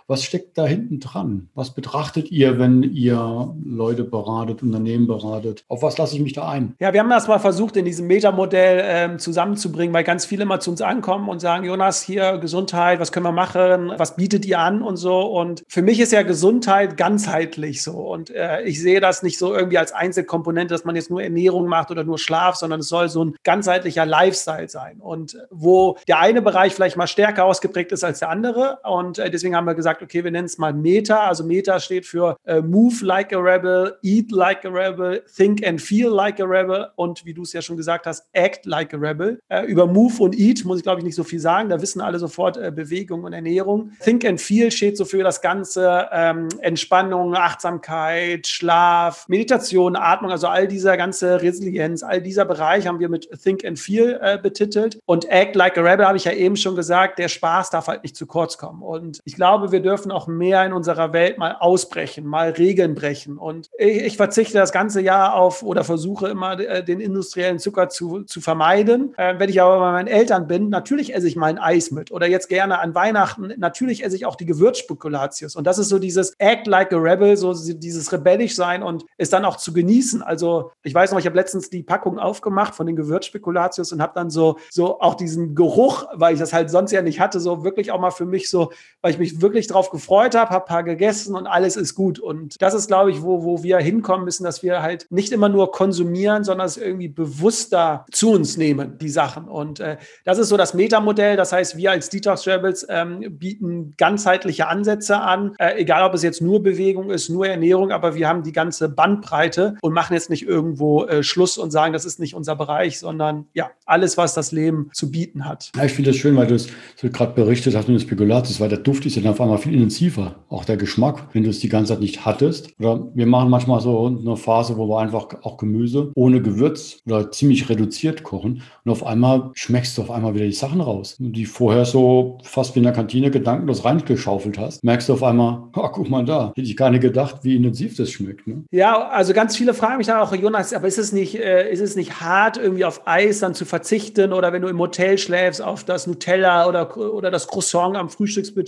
Was 0.07 0.23
steckt 0.23 0.57
da 0.57 0.65
hinten 0.65 0.99
dran? 0.99 1.49
Was 1.53 1.73
betrachtet 1.73 2.31
ihr, 2.31 2.59
wenn 2.59 2.83
ihr 2.83 3.55
Leute 3.63 4.03
beratet, 4.03 4.61
Unternehmen 4.63 5.07
beratet? 5.07 5.63
Auf 5.67 5.81
was 5.81 5.97
lasse 5.97 6.15
ich 6.15 6.21
mich 6.21 6.33
da 6.33 6.47
ein? 6.47 6.75
Ja, 6.79 6.93
wir 6.93 6.99
haben 6.99 7.09
das 7.09 7.27
mal 7.27 7.39
versucht, 7.39 7.77
in 7.77 7.85
diesem 7.85 8.07
Metamodell 8.07 8.81
ähm, 8.83 9.19
zusammenzubringen, 9.19 9.93
weil 9.93 10.03
ganz 10.03 10.25
viele 10.25 10.45
mal 10.45 10.59
zu 10.59 10.71
uns 10.71 10.81
ankommen 10.81 11.29
und 11.29 11.39
sagen, 11.39 11.65
Jonas, 11.65 12.01
hier 12.01 12.37
Gesundheit, 12.37 12.99
was 12.99 13.11
können 13.11 13.25
wir 13.25 13.31
machen? 13.31 13.91
Was 13.97 14.15
bietet 14.15 14.45
ihr 14.45 14.59
an 14.59 14.81
und 14.81 14.97
so? 14.97 15.21
Und 15.21 15.63
für 15.67 15.81
mich 15.81 15.99
ist 15.99 16.11
ja 16.11 16.23
Gesundheit 16.23 16.97
ganzheitlich 16.97 17.83
so. 17.83 17.93
Und 17.93 18.29
äh, 18.31 18.61
ich 18.63 18.81
sehe 18.81 18.99
das 18.99 19.23
nicht 19.23 19.37
so 19.37 19.53
irgendwie 19.53 19.77
als 19.77 19.91
Einzelkomponente, 19.91 20.73
dass 20.73 20.85
man 20.85 20.95
jetzt 20.95 21.09
nur 21.09 21.21
Ernährung 21.21 21.67
macht 21.67 21.91
oder 21.91 22.03
nur 22.03 22.17
Schlaf, 22.17 22.55
sondern 22.55 22.79
es 22.79 22.87
soll 22.87 23.09
so 23.09 23.23
ein 23.23 23.35
ganzheitlicher 23.43 24.05
Lifestyle 24.05 24.69
sein. 24.69 24.99
Und 24.99 25.37
wo 25.51 25.97
der 26.07 26.19
eine 26.19 26.41
Bereich 26.41 26.73
vielleicht 26.73 26.97
mal 26.97 27.07
stärker 27.07 27.45
ausgeprägt 27.45 27.91
ist 27.91 28.03
als 28.03 28.19
der 28.19 28.29
andere. 28.29 28.79
Und 28.83 29.19
äh, 29.19 29.29
deswegen 29.29 29.44
haben 29.53 29.65
wir 29.65 29.75
gesagt, 29.75 30.01
okay, 30.01 30.23
wir 30.23 30.31
nennen 30.31 30.45
es 30.45 30.57
mal 30.57 30.71
Meta. 30.71 31.27
Also 31.27 31.43
Meta 31.43 31.81
steht 31.81 32.05
für 32.05 32.37
äh, 32.45 32.61
Move 32.61 33.05
like 33.05 33.33
a 33.33 33.37
Rebel, 33.37 33.97
Eat 34.01 34.31
like 34.31 34.63
a 34.63 34.69
Rebel, 34.69 35.21
Think 35.35 35.67
and 35.67 35.81
Feel 35.81 36.07
like 36.07 36.39
a 36.39 36.45
Rebel 36.45 36.87
und 36.95 37.25
wie 37.25 37.33
du 37.33 37.41
es 37.41 37.51
ja 37.51 37.61
schon 37.61 37.75
gesagt 37.75 38.05
hast, 38.05 38.25
Act 38.31 38.65
like 38.65 38.93
a 38.93 38.97
Rebel. 38.97 39.39
Äh, 39.49 39.65
über 39.65 39.85
Move 39.87 40.23
und 40.23 40.37
Eat 40.37 40.63
muss 40.63 40.77
ich 40.77 40.83
glaube 40.83 41.01
ich 41.01 41.05
nicht 41.05 41.15
so 41.15 41.25
viel 41.25 41.39
sagen. 41.39 41.67
Da 41.67 41.81
wissen 41.81 41.99
alle 41.99 42.17
sofort 42.19 42.55
äh, 42.55 42.71
Bewegung 42.71 43.25
und 43.25 43.33
Ernährung. 43.33 43.91
Think 43.99 44.23
and 44.23 44.39
Feel 44.39 44.71
steht 44.71 44.95
so 44.95 45.03
für 45.03 45.23
das 45.23 45.41
ganze 45.41 46.07
ähm, 46.11 46.47
Entspannung, 46.61 47.35
Achtsamkeit, 47.35 48.47
Schlaf, 48.47 49.27
Meditation, 49.27 49.95
Atmung, 49.95 50.31
also 50.31 50.47
all 50.47 50.67
dieser 50.67 50.95
ganze 50.95 51.41
Resilienz, 51.41 52.03
all 52.03 52.21
dieser 52.21 52.45
Bereich 52.45 52.87
haben 52.87 52.99
wir 52.99 53.09
mit 53.09 53.29
Think 53.41 53.65
and 53.65 53.79
Feel 53.79 54.19
äh, 54.21 54.37
betitelt. 54.37 54.99
Und 55.05 55.25
Act 55.29 55.55
like 55.55 55.77
a 55.77 55.81
Rebel 55.81 56.05
habe 56.05 56.17
ich 56.17 56.25
ja 56.25 56.31
eben 56.31 56.55
schon 56.55 56.75
gesagt, 56.75 57.19
der 57.19 57.27
Spaß 57.27 57.69
darf 57.71 57.87
halt 57.87 58.03
nicht 58.03 58.15
zu 58.15 58.25
kurz 58.25 58.57
kommen. 58.57 58.81
Und 58.81 59.19
ich 59.25 59.34
glaube, 59.35 59.71
wir 59.71 59.81
dürfen 59.81 60.11
auch 60.11 60.27
mehr 60.27 60.65
in 60.65 60.73
unserer 60.73 61.13
Welt 61.13 61.37
mal 61.37 61.55
ausbrechen, 61.59 62.25
mal 62.25 62.49
Regeln 62.51 62.95
brechen. 62.95 63.37
Und 63.37 63.69
ich, 63.77 63.97
ich 64.03 64.17
verzichte 64.17 64.57
das 64.57 64.71
ganze 64.71 65.01
Jahr 65.01 65.35
auf 65.35 65.63
oder 65.63 65.83
versuche 65.83 66.27
immer 66.27 66.59
äh, 66.59 66.83
den 66.83 66.99
industriellen 66.99 67.59
Zucker 67.59 67.89
zu, 67.89 68.23
zu 68.23 68.41
vermeiden. 68.41 69.13
Äh, 69.17 69.35
wenn 69.37 69.49
ich 69.49 69.61
aber 69.61 69.79
bei 69.79 69.91
meinen 69.91 70.07
Eltern 70.07 70.47
bin, 70.47 70.69
natürlich 70.69 71.13
esse 71.13 71.27
ich 71.27 71.35
mal 71.35 71.47
ein 71.47 71.59
Eis 71.59 71.91
mit 71.91 72.11
oder 72.11 72.27
jetzt 72.27 72.49
gerne 72.49 72.79
an 72.79 72.95
Weihnachten, 72.95 73.53
natürlich 73.57 74.03
esse 74.03 74.15
ich 74.15 74.25
auch 74.25 74.35
die 74.35 74.45
Gewürzspekulatius. 74.45 75.55
Und 75.55 75.65
das 75.67 75.77
ist 75.77 75.89
so 75.89 75.99
dieses 75.99 76.33
Act 76.39 76.67
like 76.67 76.91
a 76.93 76.97
Rebel, 76.97 77.37
so 77.37 77.53
dieses 77.53 78.11
rebellisch 78.11 78.55
sein 78.55 78.83
und 78.83 79.05
es 79.17 79.29
dann 79.29 79.45
auch 79.45 79.57
zu 79.57 79.73
genießen. 79.73 80.21
Also 80.21 80.71
ich 80.83 80.93
weiß 80.93 81.11
noch, 81.11 81.19
ich 81.19 81.25
habe 81.25 81.35
letztens 81.35 81.69
die 81.69 81.83
Packung 81.83 82.19
aufgemacht 82.19 82.75
von 82.75 82.87
den 82.87 82.95
Gewürzspekulatius 82.95 83.91
und 83.91 84.01
habe 84.01 84.13
dann 84.15 84.29
so, 84.29 84.57
so 84.69 84.99
auch 84.99 85.15
diesen 85.15 85.55
Geruch, 85.55 86.05
weil 86.13 86.33
ich 86.33 86.39
das 86.39 86.53
halt 86.53 86.69
sonst 86.69 86.91
ja 86.91 87.01
nicht 87.01 87.19
hatte, 87.19 87.39
so 87.39 87.63
wirklich 87.63 87.91
auch 87.91 87.99
mal 87.99 88.11
für 88.11 88.25
mich 88.25 88.49
so, 88.49 88.71
weil 89.01 89.11
ich 89.11 89.19
mich 89.19 89.24
wirklich 89.41 89.67
drauf 89.67 89.89
gefreut 89.89 90.35
habe, 90.35 90.51
habe 90.51 90.65
ein 90.65 90.67
paar 90.67 90.83
gegessen 90.83 91.35
und 91.35 91.47
alles 91.47 91.75
ist 91.75 91.95
gut. 91.95 92.19
Und 92.19 92.61
das 92.61 92.73
ist, 92.73 92.87
glaube 92.87 93.11
ich, 93.11 93.21
wo, 93.21 93.43
wo 93.43 93.63
wir 93.63 93.77
hinkommen 93.77 94.25
müssen, 94.25 94.43
dass 94.43 94.63
wir 94.63 94.81
halt 94.81 95.07
nicht 95.09 95.31
immer 95.31 95.49
nur 95.49 95.71
konsumieren, 95.71 96.43
sondern 96.43 96.67
es 96.67 96.77
irgendwie 96.77 97.07
bewusster 97.07 98.05
zu 98.11 98.31
uns 98.31 98.57
nehmen, 98.57 98.97
die 98.99 99.09
Sachen. 99.09 99.47
Und 99.47 99.79
äh, 99.79 99.97
das 100.23 100.37
ist 100.37 100.49
so 100.49 100.57
das 100.57 100.73
Metamodell. 100.73 101.37
Das 101.37 101.51
heißt, 101.51 101.77
wir 101.77 101.91
als 101.91 102.09
Detox 102.09 102.47
Rebels 102.47 102.85
ähm, 102.89 103.37
bieten 103.37 103.93
ganzheitliche 103.97 104.67
Ansätze 104.67 105.19
an, 105.19 105.55
äh, 105.59 105.79
egal 105.79 106.07
ob 106.07 106.13
es 106.13 106.23
jetzt 106.23 106.41
nur 106.41 106.61
Bewegung 106.63 107.11
ist, 107.11 107.29
nur 107.29 107.47
Ernährung, 107.47 107.91
aber 107.91 108.15
wir 108.15 108.27
haben 108.27 108.43
die 108.43 108.51
ganze 108.51 108.89
Bandbreite 108.89 109.75
und 109.81 109.93
machen 109.93 110.13
jetzt 110.13 110.29
nicht 110.29 110.43
irgendwo 110.43 111.05
äh, 111.05 111.23
Schluss 111.23 111.57
und 111.57 111.71
sagen, 111.71 111.93
das 111.93 112.05
ist 112.05 112.19
nicht 112.19 112.35
unser 112.35 112.55
Bereich, 112.55 112.99
sondern 112.99 113.47
ja, 113.53 113.71
alles, 113.85 114.17
was 114.17 114.33
das 114.33 114.51
Leben 114.51 114.89
zu 114.93 115.11
bieten 115.11 115.45
hat. 115.45 115.71
Ja, 115.75 115.85
ich 115.85 115.93
finde 115.93 116.11
das 116.11 116.17
schön, 116.17 116.35
weil 116.35 116.47
du 116.47 116.55
es 116.55 116.67
gerade 117.01 117.33
berichtet 117.33 117.75
hast 117.75 117.87
mit 117.87 117.99
dem 117.99 118.05
Spekulatius, 118.05 118.59
weil 118.59 118.69
der 118.69 118.79
Duft 118.79 119.05
ist 119.05 119.14
ist 119.15 119.23
ja 119.23 119.29
dann 119.29 119.33
auf 119.33 119.41
einmal 119.41 119.57
viel 119.57 119.73
intensiver. 119.73 120.35
Auch 120.49 120.65
der 120.65 120.75
Geschmack, 120.75 121.29
wenn 121.31 121.43
du 121.43 121.49
es 121.49 121.59
die 121.59 121.69
ganze 121.69 121.93
Zeit 121.93 122.01
nicht 122.01 122.25
hattest. 122.25 122.73
Oder 122.79 123.07
wir 123.13 123.25
machen 123.25 123.49
manchmal 123.49 123.79
so 123.79 124.07
eine 124.07 124.35
Phase, 124.35 124.77
wo 124.77 124.89
wir 124.89 124.99
einfach 124.99 125.27
auch 125.43 125.57
Gemüse 125.57 126.11
ohne 126.15 126.41
Gewürz 126.41 126.99
oder 127.05 127.31
ziemlich 127.31 127.69
reduziert 127.69 128.23
kochen. 128.23 128.61
Und 128.83 128.91
auf 128.91 129.05
einmal 129.05 129.51
schmeckst 129.53 129.97
du 129.97 130.01
auf 130.01 130.11
einmal 130.11 130.35
wieder 130.35 130.45
die 130.45 130.51
Sachen 130.51 130.81
raus, 130.81 131.15
die 131.19 131.45
vorher 131.45 131.85
so 131.85 132.39
fast 132.43 132.75
wie 132.75 132.79
in 132.79 132.83
der 132.83 132.93
Kantine 132.93 133.31
gedankenlos 133.31 133.85
reingeschaufelt 133.85 134.57
hast. 134.57 134.83
Merkst 134.83 135.07
du 135.07 135.13
auf 135.13 135.23
einmal, 135.23 135.63
oh, 135.75 135.89
guck 135.91 136.09
mal 136.09 136.25
da, 136.25 136.49
hätte 136.49 136.67
ich 136.67 136.75
gar 136.75 136.89
nicht 136.89 137.01
gedacht, 137.01 137.37
wie 137.43 137.55
intensiv 137.55 137.95
das 137.95 138.11
schmeckt. 138.11 138.47
Ne? 138.47 138.63
Ja, 138.71 139.07
also 139.07 139.33
ganz 139.33 139.55
viele 139.55 139.73
fragen 139.73 139.97
mich 139.97 140.07
da 140.07 140.21
auch, 140.21 140.35
Jonas, 140.35 140.73
aber 140.73 140.87
ist 140.87 140.99
es 140.99 141.13
nicht, 141.13 141.35
äh, 141.35 141.71
ist 141.71 141.81
es 141.81 141.95
nicht 141.95 142.19
hart, 142.19 142.57
irgendwie 142.57 142.85
auf 142.85 143.07
Eis 143.07 143.39
dann 143.39 143.53
zu 143.53 143.63
verzichten 143.63 144.33
oder 144.33 144.51
wenn 144.51 144.61
du 144.61 144.67
im 144.67 144.79
Hotel 144.79 145.17
schläfst, 145.17 145.61
auf 145.61 145.85
das 145.85 146.05
Nutella 146.05 146.67
oder, 146.67 146.97
oder 146.97 147.31
das 147.31 147.47
Croissant 147.47 147.95
am 147.95 148.09
Frühstücksbuffet? 148.09 148.65